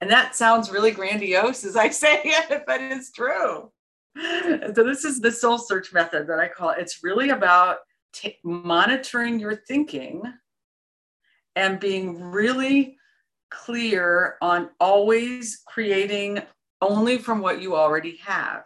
And 0.00 0.10
that 0.10 0.34
sounds 0.34 0.70
really 0.70 0.92
grandiose 0.92 1.64
as 1.64 1.76
i 1.76 1.88
say 1.90 2.20
it 2.24 2.64
but 2.66 2.80
it's 2.80 3.12
true 3.12 3.70
so 4.16 4.82
this 4.84 5.04
is 5.04 5.20
the 5.20 5.30
soul 5.30 5.58
search 5.58 5.92
method 5.92 6.26
that 6.26 6.38
I 6.38 6.48
call 6.48 6.70
it. 6.70 6.78
It's 6.78 7.02
really 7.02 7.30
about 7.30 7.78
t- 8.12 8.38
monitoring 8.42 9.38
your 9.38 9.56
thinking 9.56 10.22
and 11.56 11.80
being 11.80 12.20
really 12.20 12.96
clear 13.50 14.36
on 14.40 14.70
always 14.78 15.62
creating 15.66 16.40
only 16.80 17.18
from 17.18 17.40
what 17.40 17.60
you 17.60 17.76
already 17.76 18.16
have. 18.24 18.64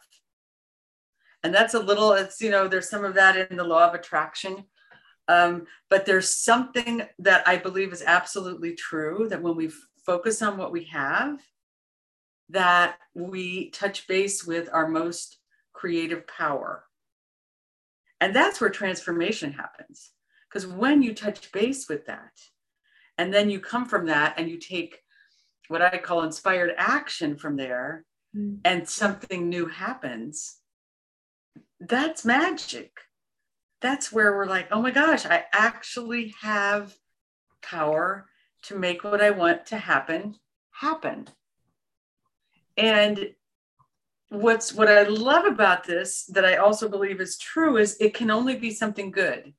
And 1.42 1.54
that's 1.54 1.74
a 1.74 1.80
little, 1.80 2.12
it's, 2.12 2.40
you 2.40 2.50
know, 2.50 2.68
there's 2.68 2.88
some 2.88 3.04
of 3.04 3.14
that 3.14 3.50
in 3.50 3.56
the 3.56 3.64
law 3.64 3.86
of 3.86 3.94
attraction. 3.94 4.64
Um, 5.28 5.66
but 5.90 6.06
there's 6.06 6.30
something 6.30 7.02
that 7.18 7.46
I 7.46 7.56
believe 7.56 7.92
is 7.92 8.02
absolutely 8.06 8.74
true 8.74 9.26
that 9.30 9.42
when 9.42 9.56
we 9.56 9.70
focus 10.04 10.42
on 10.42 10.56
what 10.56 10.72
we 10.72 10.84
have, 10.84 11.40
that 12.50 12.96
we 13.14 13.70
touch 13.70 14.06
base 14.06 14.44
with 14.44 14.68
our 14.72 14.88
most 14.88 15.38
creative 15.72 16.26
power. 16.26 16.84
And 18.20 18.34
that's 18.34 18.60
where 18.60 18.70
transformation 18.70 19.52
happens. 19.52 20.10
Because 20.48 20.66
when 20.66 21.02
you 21.02 21.14
touch 21.14 21.50
base 21.52 21.88
with 21.88 22.06
that, 22.06 22.32
and 23.18 23.32
then 23.32 23.50
you 23.50 23.60
come 23.60 23.86
from 23.86 24.06
that 24.06 24.34
and 24.38 24.48
you 24.48 24.58
take 24.58 25.00
what 25.68 25.82
I 25.82 25.98
call 25.98 26.22
inspired 26.22 26.72
action 26.76 27.36
from 27.36 27.56
there, 27.56 28.04
mm. 28.36 28.58
and 28.64 28.88
something 28.88 29.48
new 29.48 29.66
happens, 29.66 30.58
that's 31.80 32.24
magic. 32.24 32.92
that's 33.84 34.10
where 34.10 34.34
we're 34.34 34.46
like, 34.46 34.68
oh 34.70 34.80
my 34.80 34.90
gosh, 34.90 35.26
I 35.26 35.44
actually 35.52 36.34
have 36.40 36.96
power 37.62 38.26
to 38.62 38.78
make 38.78 39.04
what 39.04 39.20
I 39.20 39.30
want 39.30 39.66
to 39.66 39.76
happen 39.76 40.36
happen. 40.72 41.28
And 42.76 43.34
what's 44.30 44.72
what 44.72 44.88
I 44.88 45.04
love 45.04 45.44
about 45.44 45.84
this 45.84 46.24
that 46.26 46.44
I 46.44 46.56
also 46.56 46.88
believe 46.88 47.20
is 47.20 47.38
true 47.38 47.76
is 47.76 47.96
it 48.00 48.14
can 48.14 48.30
only 48.30 48.56
be 48.56 48.70
something 48.70 49.10
good. 49.10 49.54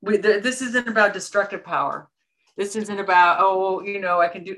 We, 0.00 0.18
this 0.18 0.62
isn't 0.62 0.88
about 0.88 1.12
destructive 1.12 1.64
power. 1.64 2.08
This 2.56 2.76
isn't 2.76 2.98
about 2.98 3.38
oh 3.40 3.82
you 3.82 4.00
know 4.00 4.20
I 4.20 4.28
can 4.28 4.44
do 4.44 4.56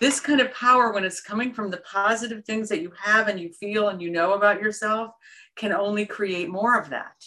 this 0.00 0.20
kind 0.20 0.40
of 0.40 0.52
power 0.54 0.92
when 0.92 1.04
it's 1.04 1.20
coming 1.20 1.52
from 1.52 1.70
the 1.70 1.78
positive 1.78 2.44
things 2.44 2.68
that 2.68 2.80
you 2.80 2.92
have 2.98 3.28
and 3.28 3.38
you 3.38 3.52
feel 3.52 3.88
and 3.88 4.00
you 4.00 4.10
know 4.10 4.32
about 4.32 4.60
yourself 4.60 5.14
can 5.56 5.72
only 5.72 6.06
create 6.06 6.48
more 6.48 6.78
of 6.78 6.90
that. 6.90 7.24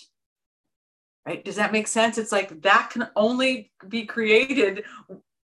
Right? 1.26 1.44
Does 1.44 1.56
that 1.56 1.72
make 1.72 1.88
sense? 1.88 2.18
It's 2.18 2.32
like 2.32 2.62
that 2.64 2.90
can 2.92 3.08
only 3.16 3.72
be 3.88 4.06
created 4.06 4.84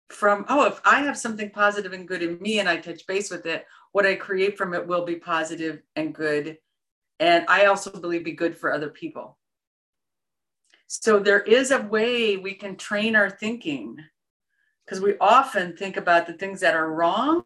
from 0.09 0.45
oh 0.49 0.66
if 0.66 0.81
i 0.85 1.01
have 1.01 1.19
something 1.19 1.51
positive 1.51 1.92
and 1.92 2.07
good 2.07 2.23
in 2.23 2.40
me 2.40 2.61
and 2.61 2.69
i 2.69 2.77
touch 2.77 3.07
base 3.07 3.31
with 3.31 3.45
it 3.47 3.66
what 3.92 4.07
i 4.07 4.14
create 4.14 4.59
from 4.59 4.75
it 4.75 4.87
will 4.87 5.05
be 5.05 5.16
positive 5.16 5.83
and 5.97 6.14
good. 6.14 6.59
And 7.19 7.47
i 7.49 7.64
also 7.64 7.90
believe 7.90 8.25
be 8.25 8.33
good 8.33 8.57
for 8.57 8.71
other 8.73 8.90
people. 8.90 9.38
So 10.87 11.19
there 11.19 11.40
is 11.40 11.71
a 11.71 11.81
way 11.81 12.37
we 12.37 12.55
can 12.55 12.77
train 12.77 13.16
our 13.16 13.31
thinking 13.31 13.97
because 14.85 15.01
we 15.01 15.16
often 15.19 15.77
think 15.77 15.97
about 15.97 16.27
the 16.27 16.35
things 16.35 16.61
that 16.61 16.75
are 16.75 16.92
wrong. 16.92 17.42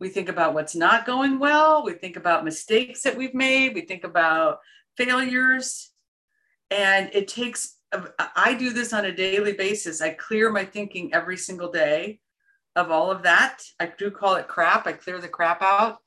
We 0.00 0.08
think 0.08 0.28
about 0.28 0.54
what's 0.54 0.74
not 0.74 1.06
going 1.06 1.38
well. 1.38 1.84
We 1.84 1.92
think 1.92 2.16
about 2.16 2.44
mistakes 2.44 3.02
that 3.02 3.16
we've 3.16 3.34
made. 3.34 3.74
We 3.74 3.82
think 3.82 4.02
about 4.02 4.60
failures. 4.96 5.90
And 6.70 7.10
it 7.12 7.28
takes 7.28 7.76
I 8.18 8.54
do 8.54 8.70
this 8.70 8.92
on 8.92 9.04
a 9.04 9.14
daily 9.14 9.52
basis. 9.52 10.00
I 10.00 10.10
clear 10.10 10.50
my 10.50 10.64
thinking 10.64 11.12
every 11.12 11.36
single 11.36 11.70
day 11.70 12.20
of 12.76 12.90
all 12.90 13.10
of 13.10 13.22
that. 13.24 13.62
I 13.80 13.92
do 13.98 14.10
call 14.10 14.36
it 14.36 14.48
crap. 14.48 14.86
I 14.86 14.92
clear 14.92 15.20
the 15.20 15.28
crap 15.28 15.60
out 15.60 15.98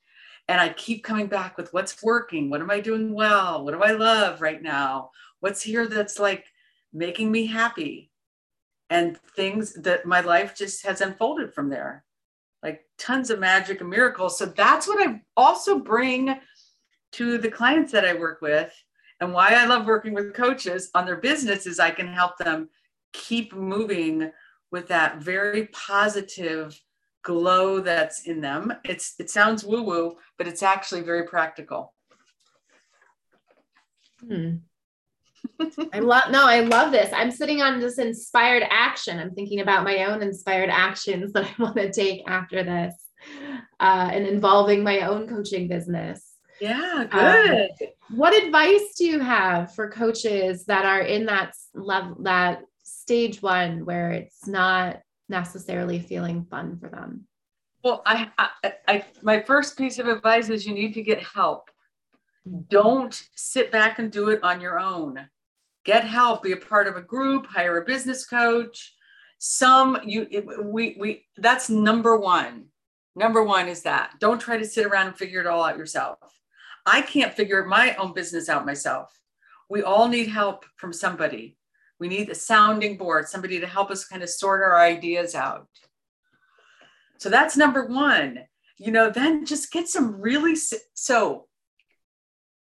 and 0.47 0.59
I 0.59 0.69
keep 0.69 1.03
coming 1.03 1.27
back 1.27 1.57
with 1.57 1.73
what's 1.73 2.01
working. 2.01 2.49
What 2.49 2.61
am 2.61 2.71
I 2.71 2.79
doing 2.79 3.13
well? 3.13 3.63
What 3.63 3.73
do 3.73 3.81
I 3.81 3.91
love 3.91 4.41
right 4.41 4.61
now? 4.61 5.11
What's 5.39 5.61
here 5.61 5.87
that's 5.87 6.19
like 6.19 6.45
making 6.93 7.31
me 7.31 7.45
happy? 7.45 8.11
And 8.89 9.17
things 9.35 9.73
that 9.81 10.05
my 10.05 10.21
life 10.21 10.55
just 10.55 10.85
has 10.85 11.01
unfolded 11.01 11.53
from 11.53 11.69
there, 11.69 12.03
like 12.61 12.85
tons 12.99 13.29
of 13.31 13.39
magic 13.39 13.81
and 13.81 13.89
miracles. 13.89 14.37
So 14.37 14.45
that's 14.45 14.87
what 14.87 15.07
I 15.07 15.21
also 15.35 15.79
bring 15.79 16.39
to 17.13 17.37
the 17.37 17.49
clients 17.49 17.91
that 17.93 18.05
I 18.05 18.13
work 18.13 18.41
with 18.41 18.71
and 19.23 19.31
why 19.31 19.53
I 19.53 19.65
love 19.65 19.85
working 19.85 20.13
with 20.13 20.33
coaches 20.33 20.89
on 20.93 21.05
their 21.05 21.15
businesses, 21.15 21.79
I 21.79 21.91
can 21.91 22.07
help 22.07 22.37
them 22.37 22.69
keep 23.13 23.53
moving 23.53 24.29
with 24.69 24.89
that 24.89 25.19
very 25.19 25.67
positive 25.67 26.77
glow 27.23 27.79
that's 27.79 28.27
in 28.27 28.41
them. 28.41 28.73
It's 28.83 29.15
it 29.19 29.29
sounds 29.29 29.63
woo 29.63 29.81
woo, 29.83 30.17
but 30.37 30.45
it's 30.45 30.61
actually 30.61 31.01
very 31.01 31.25
practical. 31.25 31.93
Hmm. 34.19 34.55
I 35.93 35.99
love 35.99 36.29
no, 36.29 36.45
I 36.45 36.59
love 36.59 36.91
this. 36.91 37.13
I'm 37.13 37.31
sitting 37.31 37.61
on 37.61 37.79
this 37.79 37.99
inspired 37.99 38.63
action. 38.69 39.19
I'm 39.19 39.33
thinking 39.33 39.61
about 39.61 39.85
my 39.85 40.03
own 40.03 40.21
inspired 40.21 40.69
actions 40.69 41.31
that 41.33 41.45
I 41.45 41.61
want 41.61 41.77
to 41.77 41.93
take 41.93 42.23
after 42.27 42.61
this, 42.61 42.93
uh, 43.79 44.09
and 44.11 44.27
involving 44.27 44.83
my 44.83 45.07
own 45.07 45.29
coaching 45.29 45.69
business. 45.69 46.32
Yeah, 46.63 47.07
um, 47.11 47.35
good. 47.35 47.69
Um, 47.81 47.87
what 48.15 48.41
advice 48.41 48.93
do 48.97 49.05
you 49.05 49.19
have 49.19 49.75
for 49.75 49.89
coaches 49.89 50.63
that 50.65 50.85
are 50.85 51.01
in 51.01 51.25
that 51.25 51.53
level, 51.73 52.15
that 52.23 52.61
stage 52.83 53.41
one 53.41 53.83
where 53.83 54.11
it's 54.11 54.47
not 54.47 55.01
necessarily 55.27 55.99
feeling 55.99 56.45
fun 56.45 56.77
for 56.79 56.87
them? 56.87 57.27
Well, 57.83 58.01
I, 58.05 58.29
I, 58.37 58.73
I 58.87 59.05
my 59.21 59.41
first 59.41 59.77
piece 59.77 59.99
of 59.99 60.07
advice 60.07 60.47
is 60.47 60.65
you 60.65 60.73
need 60.73 60.93
to 60.93 61.03
get 61.03 61.21
help. 61.21 61.69
Don't 62.69 63.21
sit 63.35 63.69
back 63.69 63.99
and 63.99 64.09
do 64.09 64.29
it 64.29 64.41
on 64.41 64.61
your 64.61 64.79
own. 64.79 65.19
Get 65.83 66.05
help. 66.05 66.43
Be 66.43 66.53
a 66.53 66.57
part 66.57 66.87
of 66.87 66.95
a 66.95 67.01
group. 67.01 67.45
Hire 67.45 67.81
a 67.81 67.85
business 67.85 68.25
coach. 68.25 68.95
Some 69.37 69.99
you 70.05 70.27
we 70.63 70.95
we 70.97 71.25
that's 71.35 71.69
number 71.69 72.17
one. 72.17 72.67
Number 73.17 73.43
one 73.43 73.67
is 73.67 73.81
that 73.81 74.13
don't 74.21 74.39
try 74.39 74.57
to 74.57 74.65
sit 74.65 74.85
around 74.85 75.07
and 75.07 75.17
figure 75.17 75.41
it 75.41 75.47
all 75.47 75.61
out 75.61 75.77
yourself. 75.77 76.19
I 76.85 77.01
can't 77.01 77.33
figure 77.33 77.65
my 77.65 77.95
own 77.95 78.13
business 78.13 78.49
out 78.49 78.65
myself. 78.65 79.19
We 79.69 79.83
all 79.83 80.07
need 80.07 80.27
help 80.27 80.65
from 80.75 80.93
somebody. 80.93 81.57
We 81.99 82.07
need 82.07 82.29
a 82.29 82.35
sounding 82.35 82.97
board, 82.97 83.27
somebody 83.27 83.59
to 83.59 83.67
help 83.67 83.89
us 83.89 84.05
kind 84.05 84.23
of 84.23 84.29
sort 84.29 84.61
our 84.61 84.77
ideas 84.77 85.35
out. 85.35 85.67
So 87.17 87.29
that's 87.29 87.55
number 87.55 87.85
one. 87.85 88.39
You 88.77 88.91
know, 88.91 89.09
then 89.09 89.45
just 89.45 89.71
get 89.71 89.87
some 89.87 90.19
really 90.19 90.55
so 90.93 91.47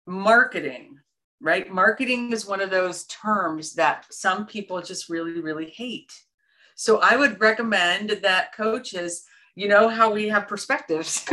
marketing, 0.08 0.98
right? 1.42 1.72
Marketing 1.72 2.32
is 2.32 2.48
one 2.48 2.62
of 2.62 2.72
those 2.72 3.06
terms 3.06 3.74
that 3.76 4.06
some 4.10 4.48
people 4.48 4.82
just 4.82 5.10
really, 5.10 5.40
really 5.42 5.70
hate. 5.70 6.12
So 6.76 7.00
I 7.00 7.18
would 7.18 7.40
recommend 7.40 8.10
that 8.10 8.56
coaches, 8.56 9.26
you 9.56 9.68
know, 9.68 9.90
how 9.90 10.12
we 10.12 10.28
have 10.30 10.48
perspectives. 10.48 11.26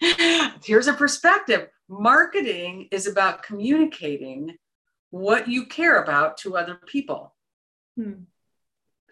Here's 0.64 0.88
a 0.88 0.92
perspective 0.92 1.68
marketing 1.92 2.88
is 2.90 3.06
about 3.06 3.42
communicating 3.42 4.56
what 5.10 5.46
you 5.46 5.66
care 5.66 6.02
about 6.02 6.38
to 6.38 6.56
other 6.56 6.78
people. 6.86 7.34
Hmm. 7.96 8.24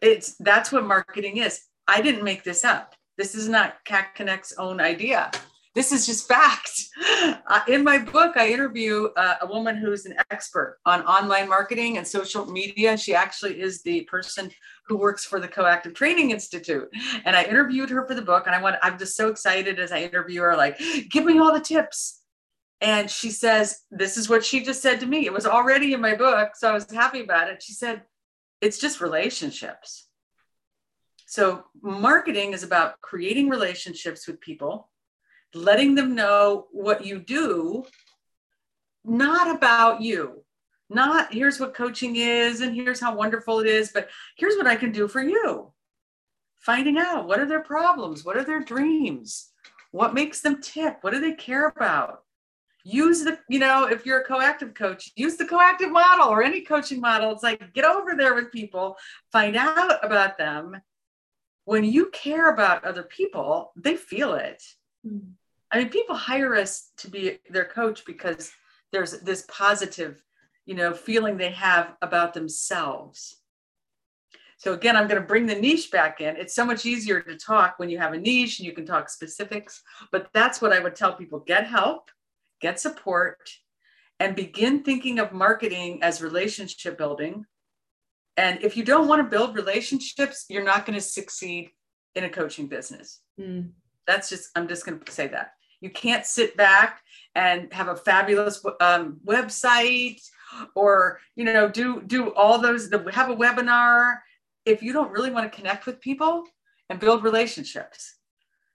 It's 0.00 0.36
that's 0.38 0.72
what 0.72 0.86
marketing 0.86 1.36
is. 1.36 1.60
I 1.86 2.00
didn't 2.00 2.24
make 2.24 2.42
this 2.42 2.64
up. 2.64 2.94
This 3.18 3.34
is 3.34 3.48
not 3.48 3.84
CAC 3.84 4.14
Connect's 4.14 4.54
own 4.56 4.80
idea. 4.80 5.30
This 5.74 5.92
is 5.92 6.06
just 6.06 6.26
fact. 6.26 6.70
Uh, 7.46 7.60
in 7.66 7.82
my 7.82 7.98
book, 7.98 8.36
I 8.36 8.48
interview 8.48 9.08
uh, 9.16 9.34
a 9.42 9.46
woman 9.46 9.76
who's 9.76 10.06
an 10.06 10.14
expert 10.30 10.78
on 10.86 11.02
online 11.02 11.48
marketing 11.48 11.98
and 11.98 12.06
social 12.06 12.46
media. 12.46 12.96
She 12.96 13.12
actually 13.12 13.60
is 13.60 13.82
the 13.82 14.02
person 14.02 14.50
who 14.86 14.96
works 14.96 15.24
for 15.24 15.40
the 15.40 15.48
Coactive 15.48 15.92
Training 15.92 16.30
Institute. 16.30 16.88
And 17.24 17.34
I 17.34 17.42
interviewed 17.42 17.90
her 17.90 18.06
for 18.06 18.14
the 18.14 18.22
book. 18.22 18.46
And 18.46 18.54
I 18.54 18.62
want, 18.62 18.76
I'm 18.82 18.98
just 18.98 19.16
so 19.16 19.28
excited 19.28 19.80
as 19.80 19.90
I 19.90 20.02
interview 20.02 20.42
her, 20.42 20.56
like, 20.56 20.80
give 21.10 21.24
me 21.24 21.40
all 21.40 21.52
the 21.52 21.60
tips 21.60 22.19
and 22.80 23.10
she 23.10 23.30
says, 23.30 23.80
This 23.90 24.16
is 24.16 24.28
what 24.28 24.44
she 24.44 24.62
just 24.62 24.82
said 24.82 25.00
to 25.00 25.06
me. 25.06 25.26
It 25.26 25.32
was 25.32 25.46
already 25.46 25.92
in 25.92 26.00
my 26.00 26.14
book. 26.14 26.52
So 26.56 26.70
I 26.70 26.72
was 26.72 26.90
happy 26.90 27.20
about 27.20 27.50
it. 27.50 27.62
She 27.62 27.72
said, 27.72 28.02
It's 28.60 28.78
just 28.78 29.00
relationships. 29.00 30.06
So 31.26 31.64
marketing 31.80 32.52
is 32.54 32.62
about 32.62 33.00
creating 33.00 33.48
relationships 33.48 34.26
with 34.26 34.40
people, 34.40 34.90
letting 35.54 35.94
them 35.94 36.14
know 36.14 36.66
what 36.72 37.04
you 37.04 37.20
do, 37.20 37.84
not 39.04 39.54
about 39.54 40.00
you. 40.00 40.42
Not 40.92 41.32
here's 41.32 41.60
what 41.60 41.74
coaching 41.74 42.16
is 42.16 42.62
and 42.62 42.74
here's 42.74 42.98
how 42.98 43.14
wonderful 43.14 43.60
it 43.60 43.68
is, 43.68 43.92
but 43.94 44.08
here's 44.36 44.56
what 44.56 44.66
I 44.66 44.74
can 44.74 44.90
do 44.90 45.06
for 45.06 45.22
you. 45.22 45.72
Finding 46.58 46.98
out 46.98 47.28
what 47.28 47.38
are 47.38 47.46
their 47.46 47.62
problems? 47.62 48.24
What 48.24 48.36
are 48.36 48.42
their 48.42 48.60
dreams? 48.60 49.50
What 49.92 50.14
makes 50.14 50.40
them 50.40 50.60
tick? 50.60 50.98
What 51.02 51.12
do 51.12 51.20
they 51.20 51.32
care 51.32 51.68
about? 51.68 52.24
Use 52.84 53.24
the 53.24 53.38
you 53.48 53.58
know 53.58 53.86
if 53.86 54.06
you're 54.06 54.20
a 54.20 54.24
coactive 54.24 54.74
coach 54.74 55.10
use 55.16 55.36
the 55.36 55.44
coactive 55.44 55.90
model 55.90 56.28
or 56.28 56.42
any 56.42 56.62
coaching 56.62 57.00
model. 57.00 57.32
It's 57.32 57.42
like 57.42 57.72
get 57.74 57.84
over 57.84 58.14
there 58.16 58.34
with 58.34 58.52
people 58.52 58.96
find 59.32 59.56
out 59.56 60.04
about 60.04 60.38
them. 60.38 60.80
When 61.64 61.84
you 61.84 62.10
care 62.10 62.52
about 62.52 62.84
other 62.84 63.02
people 63.02 63.72
they 63.76 63.96
feel 63.96 64.34
it. 64.34 64.62
Mm-hmm. 65.06 65.30
i 65.70 65.78
mean 65.78 65.88
people 65.88 66.14
hire 66.14 66.54
us 66.54 66.90
to 66.98 67.08
be 67.08 67.38
their 67.48 67.64
coach 67.64 68.04
because 68.04 68.52
there's 68.92 69.12
this 69.20 69.46
positive 69.48 70.22
you 70.66 70.74
know 70.74 70.92
feeling 70.92 71.36
they 71.36 71.50
have 71.50 71.94
about 72.02 72.34
themselves. 72.34 73.36
So 74.56 74.72
again 74.72 74.96
i'm 74.96 75.08
going 75.08 75.20
to 75.20 75.26
bring 75.26 75.46
the 75.46 75.54
niche 75.54 75.90
back 75.90 76.20
in. 76.20 76.36
It's 76.36 76.54
so 76.54 76.64
much 76.64 76.86
easier 76.86 77.20
to 77.20 77.36
talk 77.36 77.78
when 77.78 77.90
you 77.90 77.98
have 77.98 78.14
a 78.14 78.18
niche 78.18 78.58
and 78.58 78.66
you 78.66 78.72
can 78.72 78.86
talk 78.86 79.10
specifics 79.10 79.82
but 80.12 80.28
that's 80.32 80.62
what 80.62 80.72
i 80.72 80.80
would 80.80 80.96
tell 80.96 81.14
people 81.14 81.40
get 81.40 81.66
help 81.66 82.10
get 82.61 82.81
support, 82.81 83.38
and 84.18 84.37
begin 84.37 84.83
thinking 84.83 85.18
of 85.18 85.33
marketing 85.33 86.03
as 86.03 86.23
relationship 86.23 86.99
building. 86.99 87.46
And 88.37 88.62
if 88.62 88.77
you 88.77 88.85
don't 88.85 89.09
want 89.09 89.23
to 89.23 89.29
build 89.29 89.57
relationships, 89.57 90.44
you're 90.49 90.64
not 90.64 90.87
going 90.87 90.99
to 90.99 91.05
succeed 91.05 91.70
in 92.14 92.25
a 92.25 92.31
coaching 92.31 92.66
business. 92.66 93.21
Mm. 93.40 93.71
That's 94.06 94.29
just, 94.29 94.50
I'm 94.54 94.69
just 94.69 94.85
going 94.85 95.00
to 95.00 95.13
say 95.13 95.29
that. 95.29 95.52
You 95.81 95.90
can't 95.90 96.27
sit 96.27 96.56
back 96.56 97.00
and 97.35 97.73
have 97.73 97.88
a 97.88 97.96
fabulous 97.96 98.63
um, 98.81 99.21
website 99.25 100.21
or, 100.75 101.21
you 101.37 101.44
know, 101.44 101.69
do, 101.69 102.02
do 102.02 102.35
all 102.35 102.58
those, 102.58 102.90
have 102.92 103.31
a 103.31 103.37
webinar 103.37 104.17
if 104.67 104.83
you 104.83 104.92
don't 104.92 105.13
really 105.13 105.31
want 105.31 105.50
to 105.50 105.56
connect 105.56 105.87
with 105.87 106.00
people 106.00 106.44
and 106.90 107.00
build 107.00 107.23
relationships 107.23 108.17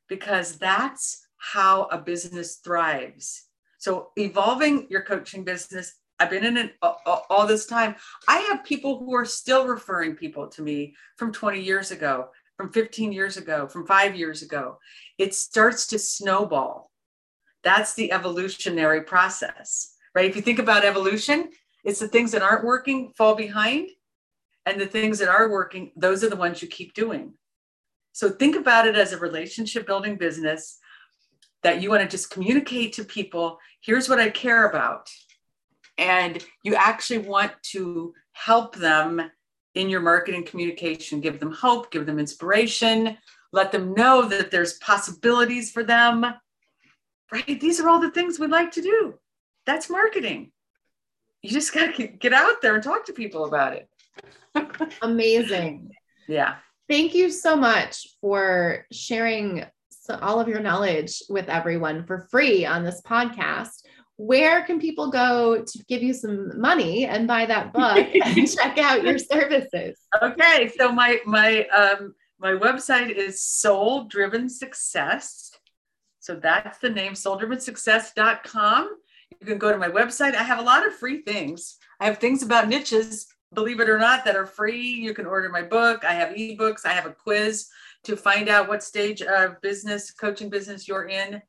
because 0.07 0.57
that's 0.57 1.27
how 1.37 1.83
a 1.91 1.97
business 1.97 2.55
thrives 2.55 3.45
so 3.85 4.09
evolving 4.17 4.87
your 4.89 5.03
coaching 5.03 5.43
business 5.43 5.93
I've 6.19 6.29
been 6.29 6.45
in 6.45 6.57
it 6.57 6.75
all, 6.81 7.45
this 7.45 7.65
time. 7.65 7.95
I 8.25 8.37
have 8.37 8.63
people 8.63 8.99
who 8.99 9.13
are 9.15 9.25
still 9.25 9.67
referring 9.67 10.15
people 10.15 10.47
to 10.47 10.61
me 10.61 10.95
from 11.17 11.33
20 11.33 11.61
years 11.61 11.91
ago, 11.91 12.29
from 12.55 12.71
15 12.71 13.11
years 13.11 13.35
ago, 13.35 13.67
from 13.67 13.85
five 13.85 14.15
years 14.15 14.41
ago. 14.41 14.79
It 15.17 15.35
starts 15.35 15.87
to 15.87 15.99
snowball. 15.99 16.89
That's 17.65 17.95
the 17.95 18.13
evolutionary 18.13 19.01
process, 19.01 19.93
right? 20.15 20.29
If 20.29 20.37
you 20.37 20.41
think 20.41 20.59
about 20.59 20.85
evolution, 20.85 21.49
it's 21.83 21.99
the 21.99 22.07
things 22.07 22.31
that 22.31 22.41
aren't 22.41 22.63
working 22.63 23.11
fall 23.17 23.35
behind, 23.35 23.89
and 24.65 24.79
the 24.79 24.87
things 24.87 25.19
that 25.19 25.27
are 25.27 25.51
working, 25.51 25.91
those 25.97 26.23
are 26.23 26.29
the 26.29 26.37
ones 26.37 26.61
you 26.61 26.69
keep 26.69 26.93
doing. 26.93 27.33
So 28.13 28.29
think 28.29 28.55
about 28.55 28.87
it 28.87 28.95
as 28.95 29.11
a 29.11 29.19
relationship 29.19 29.85
building 29.85 30.15
business 30.15 30.79
that 31.65 31.81
you 31.81 31.89
want 31.89 32.03
to 32.03 32.07
just 32.07 32.29
communicate 32.29 32.93
to 32.93 33.03
people 33.03 33.57
here's 33.81 34.07
what 34.07 34.19
I 34.19 34.29
care 34.29 34.69
about. 34.69 35.09
And 35.97 36.45
you 36.61 36.75
actually 36.75 37.17
want 37.17 37.53
to 37.71 38.13
help 38.33 38.75
them 38.75 39.31
in 39.73 39.89
your 39.89 40.01
marketing 40.01 40.43
communication, 40.43 41.21
give 41.21 41.39
them 41.39 41.51
hope, 41.51 41.89
give 41.89 42.05
them 42.05 42.19
inspiration, 42.19 43.17
let 43.51 43.71
them 43.71 43.95
know 43.95 44.27
that 44.27 44.51
there's 44.51 44.73
possibilities 44.77 45.71
for 45.71 45.83
them. 45.83 46.23
Right? 47.31 47.59
These 47.59 47.79
are 47.79 47.89
all 47.89 47.99
the 47.99 48.11
things 48.11 48.39
we 48.39 48.45
like 48.45 48.71
to 48.73 48.83
do. 48.83 49.15
That's 49.65 49.89
marketing. 49.89 50.51
You 51.41 51.49
just 51.49 51.73
got 51.73 51.95
to 51.95 52.05
get 52.05 52.31
out 52.31 52.61
there 52.61 52.75
and 52.75 52.83
talk 52.83 53.07
to 53.07 53.13
people 53.13 53.45
about 53.45 53.73
it. 53.73 53.89
Amazing. 55.01 55.89
Yeah. 56.27 56.57
Thank 56.87 57.15
you 57.15 57.31
so 57.31 57.55
much 57.55 58.07
for 58.21 58.85
sharing 58.91 59.65
all 60.09 60.39
of 60.39 60.47
your 60.47 60.59
knowledge 60.59 61.21
with 61.29 61.49
everyone 61.49 62.05
for 62.05 62.27
free 62.31 62.65
on 62.65 62.83
this 62.83 63.01
podcast. 63.01 63.83
Where 64.17 64.63
can 64.63 64.79
people 64.79 65.11
go 65.11 65.63
to 65.63 65.85
give 65.87 66.01
you 66.01 66.13
some 66.13 66.59
money 66.59 67.05
and 67.05 67.27
buy 67.27 67.45
that 67.45 67.73
book 67.73 68.07
and 68.13 68.49
check 68.49 68.77
out 68.77 69.03
your 69.03 69.17
services? 69.17 69.99
Okay, 70.21 70.71
so 70.77 70.91
my 70.91 71.19
my 71.25 71.65
um 71.67 72.13
my 72.39 72.51
website 72.51 73.11
is 73.11 73.41
Soul 73.41 74.05
Driven 74.05 74.49
Success. 74.49 75.51
So 76.19 76.35
that's 76.35 76.79
the 76.79 76.89
name, 76.89 77.13
souldrivensuccess.com. 77.13 78.89
You 79.39 79.47
can 79.47 79.57
go 79.57 79.71
to 79.71 79.77
my 79.77 79.89
website. 79.89 80.35
I 80.35 80.43
have 80.43 80.59
a 80.59 80.63
lot 80.63 80.85
of 80.85 80.95
free 80.95 81.21
things. 81.21 81.77
I 81.99 82.05
have 82.05 82.17
things 82.17 82.41
about 82.41 82.67
niches 82.67 83.27
believe 83.55 83.79
it 83.79 83.89
or 83.89 83.97
not, 83.97 84.25
that 84.25 84.35
are 84.35 84.45
free. 84.45 84.81
You 84.81 85.13
can 85.13 85.25
order 85.25 85.49
my 85.49 85.63
book. 85.63 86.03
I 86.03 86.13
have 86.13 86.35
ebooks. 86.35 86.85
I 86.85 86.89
have 86.89 87.07
a 87.07 87.11
quiz 87.11 87.67
to 88.05 88.15
find 88.15 88.49
out 88.49 88.67
what 88.67 88.83
stage 88.83 89.21
of 89.21 89.61
business, 89.61 90.11
coaching 90.11 90.49
business 90.49 90.87
you're 90.87 91.07
in. 91.07 91.41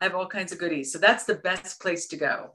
I 0.00 0.04
have 0.04 0.14
all 0.14 0.26
kinds 0.26 0.52
of 0.52 0.58
goodies. 0.58 0.92
So 0.92 0.98
that's 0.98 1.24
the 1.24 1.36
best 1.36 1.80
place 1.80 2.06
to 2.08 2.16
go. 2.16 2.50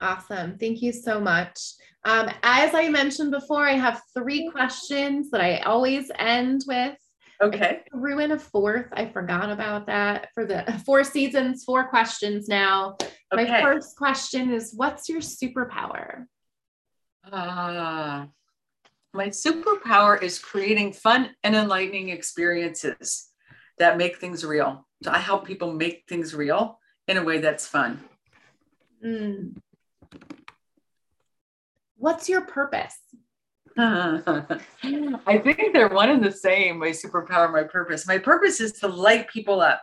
Awesome. 0.00 0.58
Thank 0.58 0.82
you 0.82 0.92
so 0.92 1.20
much. 1.20 1.58
Um, 2.04 2.28
as 2.42 2.74
I 2.74 2.88
mentioned 2.88 3.30
before, 3.30 3.66
I 3.68 3.74
have 3.74 4.02
three 4.16 4.48
questions 4.50 5.30
that 5.30 5.40
I 5.40 5.58
always 5.58 6.10
end 6.18 6.62
with. 6.66 6.96
Okay. 7.42 7.80
Ruin 7.92 8.32
a 8.32 8.38
fourth. 8.38 8.86
I 8.92 9.06
forgot 9.06 9.50
about 9.50 9.86
that 9.86 10.28
for 10.34 10.44
the 10.44 10.64
four 10.86 11.04
seasons, 11.04 11.64
four 11.64 11.88
questions 11.88 12.48
now. 12.48 12.96
Okay. 13.32 13.50
My 13.50 13.62
first 13.62 13.96
question 13.96 14.52
is 14.52 14.72
What's 14.74 15.08
your 15.08 15.20
superpower? 15.20 16.26
Ah, 17.30 18.26
my 19.12 19.28
superpower 19.28 20.20
is 20.22 20.38
creating 20.38 20.92
fun 20.92 21.30
and 21.42 21.54
enlightening 21.54 22.08
experiences 22.08 23.28
that 23.78 23.98
make 23.98 24.18
things 24.18 24.44
real. 24.44 24.86
So 25.02 25.10
I 25.10 25.18
help 25.18 25.46
people 25.46 25.72
make 25.72 26.04
things 26.08 26.34
real 26.34 26.78
in 27.08 27.16
a 27.16 27.24
way 27.24 27.38
that's 27.38 27.66
fun. 27.66 28.00
Mm. 29.04 29.56
What's 31.96 32.28
your 32.28 32.42
purpose? 32.42 32.98
I 33.78 35.40
think 35.42 35.72
they're 35.72 35.88
one 35.88 36.10
and 36.10 36.22
the 36.22 36.32
same 36.32 36.78
my 36.78 36.90
superpower, 36.90 37.50
my 37.50 37.64
purpose. 37.64 38.06
My 38.06 38.18
purpose 38.18 38.60
is 38.60 38.72
to 38.80 38.88
light 38.88 39.28
people 39.28 39.60
up, 39.60 39.82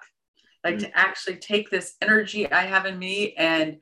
like 0.63 0.75
mm. 0.75 0.79
to 0.81 0.97
actually 0.97 1.37
take 1.37 1.69
this 1.69 1.95
energy 2.01 2.51
I 2.51 2.61
have 2.61 2.85
in 2.85 2.99
me 2.99 3.33
and 3.33 3.77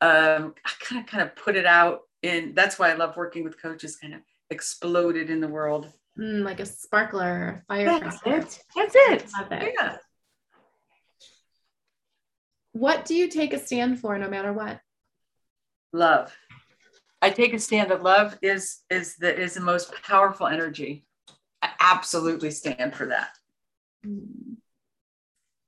um, 0.00 0.54
I 0.64 0.70
kind 0.80 1.00
of 1.00 1.06
kind 1.06 1.22
of 1.22 1.34
put 1.34 1.56
it 1.56 1.66
out 1.66 2.00
and 2.22 2.54
that's 2.54 2.78
why 2.78 2.90
I 2.90 2.94
love 2.94 3.16
working 3.16 3.44
with 3.44 3.60
coaches, 3.60 3.96
kind 3.96 4.14
of 4.14 4.20
exploded 4.50 5.30
in 5.30 5.40
the 5.40 5.48
world. 5.48 5.92
Mm, 6.18 6.44
like 6.44 6.60
a 6.60 6.66
sparkler, 6.66 7.64
fire. 7.68 7.86
That's 7.86 8.16
it. 8.26 8.64
That's 8.74 8.94
it. 8.94 9.30
it. 9.50 9.74
Yeah. 9.78 9.96
What 12.72 13.04
do 13.04 13.14
you 13.14 13.28
take 13.28 13.52
a 13.52 13.58
stand 13.58 14.00
for 14.00 14.18
no 14.18 14.28
matter 14.28 14.52
what? 14.52 14.80
Love. 15.92 16.36
I 17.20 17.30
take 17.30 17.52
a 17.52 17.58
stand 17.58 17.90
that 17.90 18.02
love 18.02 18.38
is 18.42 18.80
is 18.90 19.16
the 19.16 19.36
is 19.36 19.54
the 19.54 19.60
most 19.60 19.92
powerful 20.02 20.46
energy. 20.46 21.04
I 21.62 21.70
absolutely 21.80 22.50
stand 22.50 22.94
for 22.94 23.06
that. 23.06 23.30
Mm. 24.06 24.56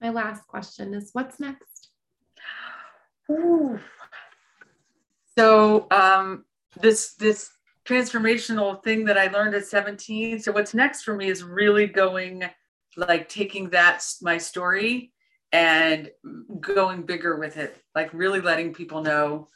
My 0.01 0.11
last 0.11 0.47
question 0.47 0.95
is 0.95 1.11
what's 1.13 1.41
next? 1.41 1.89
Ooh, 3.31 3.79
so 5.41 5.87
um, 5.91 6.45
this 6.81 7.15
this 7.15 7.51
transformational 7.91 8.83
thing 8.83 9.05
that 9.07 9.19
I 9.19 9.27
learned 9.29 9.55
at 9.55 9.67
17. 9.67 10.41
So 10.41 10.53
what's 10.53 10.75
next 10.75 11.03
for 11.03 11.15
me 11.15 11.29
is 11.29 11.43
really 11.43 11.87
going 11.87 12.45
like 12.97 13.29
taking 13.29 13.71
that 13.71 14.05
my 14.23 14.39
story 14.39 15.13
and 15.53 16.11
going 16.61 17.03
bigger 17.03 17.37
with 17.37 17.57
it, 17.57 17.77
like 17.95 18.13
really 18.13 18.41
letting 18.41 18.73
people 18.73 19.03
know 19.03 19.49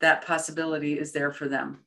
that 0.00 0.24
possibility 0.24 0.98
is 0.98 1.12
there 1.12 1.32
for 1.32 1.48
them. 1.48 1.80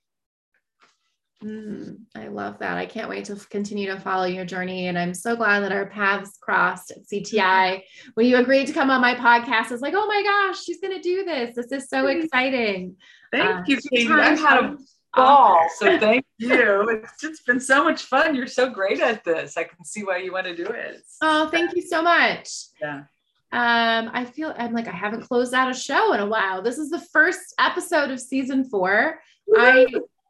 Mm, 1.43 1.97
I 2.15 2.27
love 2.27 2.59
that. 2.59 2.77
I 2.77 2.85
can't 2.85 3.09
wait 3.09 3.25
to 3.25 3.35
continue 3.49 3.87
to 3.87 3.99
follow 3.99 4.25
your 4.25 4.45
journey. 4.45 4.87
And 4.87 4.97
I'm 4.97 5.13
so 5.13 5.35
glad 5.35 5.61
that 5.61 5.71
our 5.71 5.87
paths 5.87 6.37
crossed 6.39 6.91
at 6.91 7.05
CTI. 7.11 7.81
When 8.13 8.27
you 8.27 8.37
agreed 8.37 8.67
to 8.67 8.73
come 8.73 8.89
on 8.89 9.01
my 9.01 9.15
podcast, 9.15 9.71
it's 9.71 9.81
like, 9.81 9.95
oh 9.95 10.05
my 10.05 10.23
gosh, 10.23 10.63
she's 10.63 10.79
going 10.79 10.95
to 10.95 11.01
do 11.01 11.25
this. 11.25 11.55
This 11.55 11.71
is 11.71 11.89
so 11.89 12.07
exciting. 12.07 12.95
Thank 13.31 13.49
uh, 13.49 13.77
you. 13.91 14.13
I've 14.13 14.39
had 14.39 14.63
a 14.63 14.77
ball. 15.15 15.67
So 15.77 15.97
thank 15.99 16.25
you. 16.37 16.89
It's 16.89 17.21
just 17.21 17.45
been 17.45 17.59
so 17.59 17.83
much 17.83 18.03
fun. 18.03 18.35
You're 18.35 18.47
so 18.47 18.69
great 18.69 18.99
at 18.99 19.23
this. 19.23 19.57
I 19.57 19.63
can 19.63 19.83
see 19.85 20.03
why 20.03 20.17
you 20.17 20.31
want 20.31 20.45
to 20.45 20.55
do 20.55 20.65
it. 20.65 21.01
Oh, 21.21 21.49
thank 21.49 21.75
you 21.75 21.81
so 21.81 22.01
much. 22.01 22.49
Yeah. 22.81 23.03
Um, 23.51 24.09
I 24.13 24.25
feel 24.25 24.53
I'm 24.57 24.73
like 24.73 24.87
I 24.87 24.91
haven't 24.91 25.21
closed 25.21 25.53
out 25.53 25.69
a 25.69 25.73
show 25.73 26.13
in 26.13 26.19
a 26.19 26.25
while. 26.25 26.61
This 26.61 26.77
is 26.77 26.89
the 26.89 26.99
first 26.99 27.53
episode 27.59 28.09
of 28.09 28.19
season 28.19 28.63
four. 28.65 29.19
Woo! 29.47 29.57
I 29.59 29.85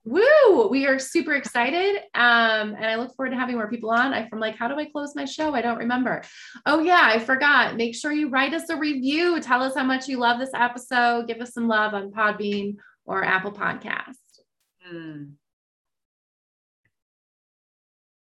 woo 0.06 0.68
we 0.68 0.86
are 0.86 1.00
super 1.00 1.34
excited 1.34 1.96
um 2.16 2.76
and 2.76 2.86
i 2.86 2.96
look 2.96 3.16
forward 3.16 3.30
to 3.30 3.38
having 3.38 3.56
more 3.56 3.70
people 3.70 3.90
on 3.90 4.14
i 4.14 4.28
from 4.28 4.38
like 4.38 4.56
how 4.58 4.68
do 4.68 4.76
i 4.76 4.84
close 4.84 5.16
my 5.16 5.24
show 5.24 5.56
i 5.56 5.62
don't 5.62 5.78
remember 5.78 6.22
oh 6.66 6.82
yeah 6.82 7.04
i 7.04 7.18
forgot 7.18 7.78
make 7.78 7.96
sure 7.96 8.12
you 8.12 8.28
write 8.28 8.54
us 8.54 8.68
a 8.70 8.76
review 8.76 9.40
tell 9.40 9.64
us 9.64 9.76
how 9.76 9.84
much 9.84 10.10
you 10.10 10.18
love 10.18 10.40
this 10.40 10.54
episode 10.54 11.26
give 11.26 11.40
us 11.40 11.54
some 11.54 11.70
love 11.70 11.94
on 11.94 12.12
podbean 12.12 12.76
or 13.06 13.24
apple 13.24 13.52
podcast 13.52 14.18
mm. 14.86 15.34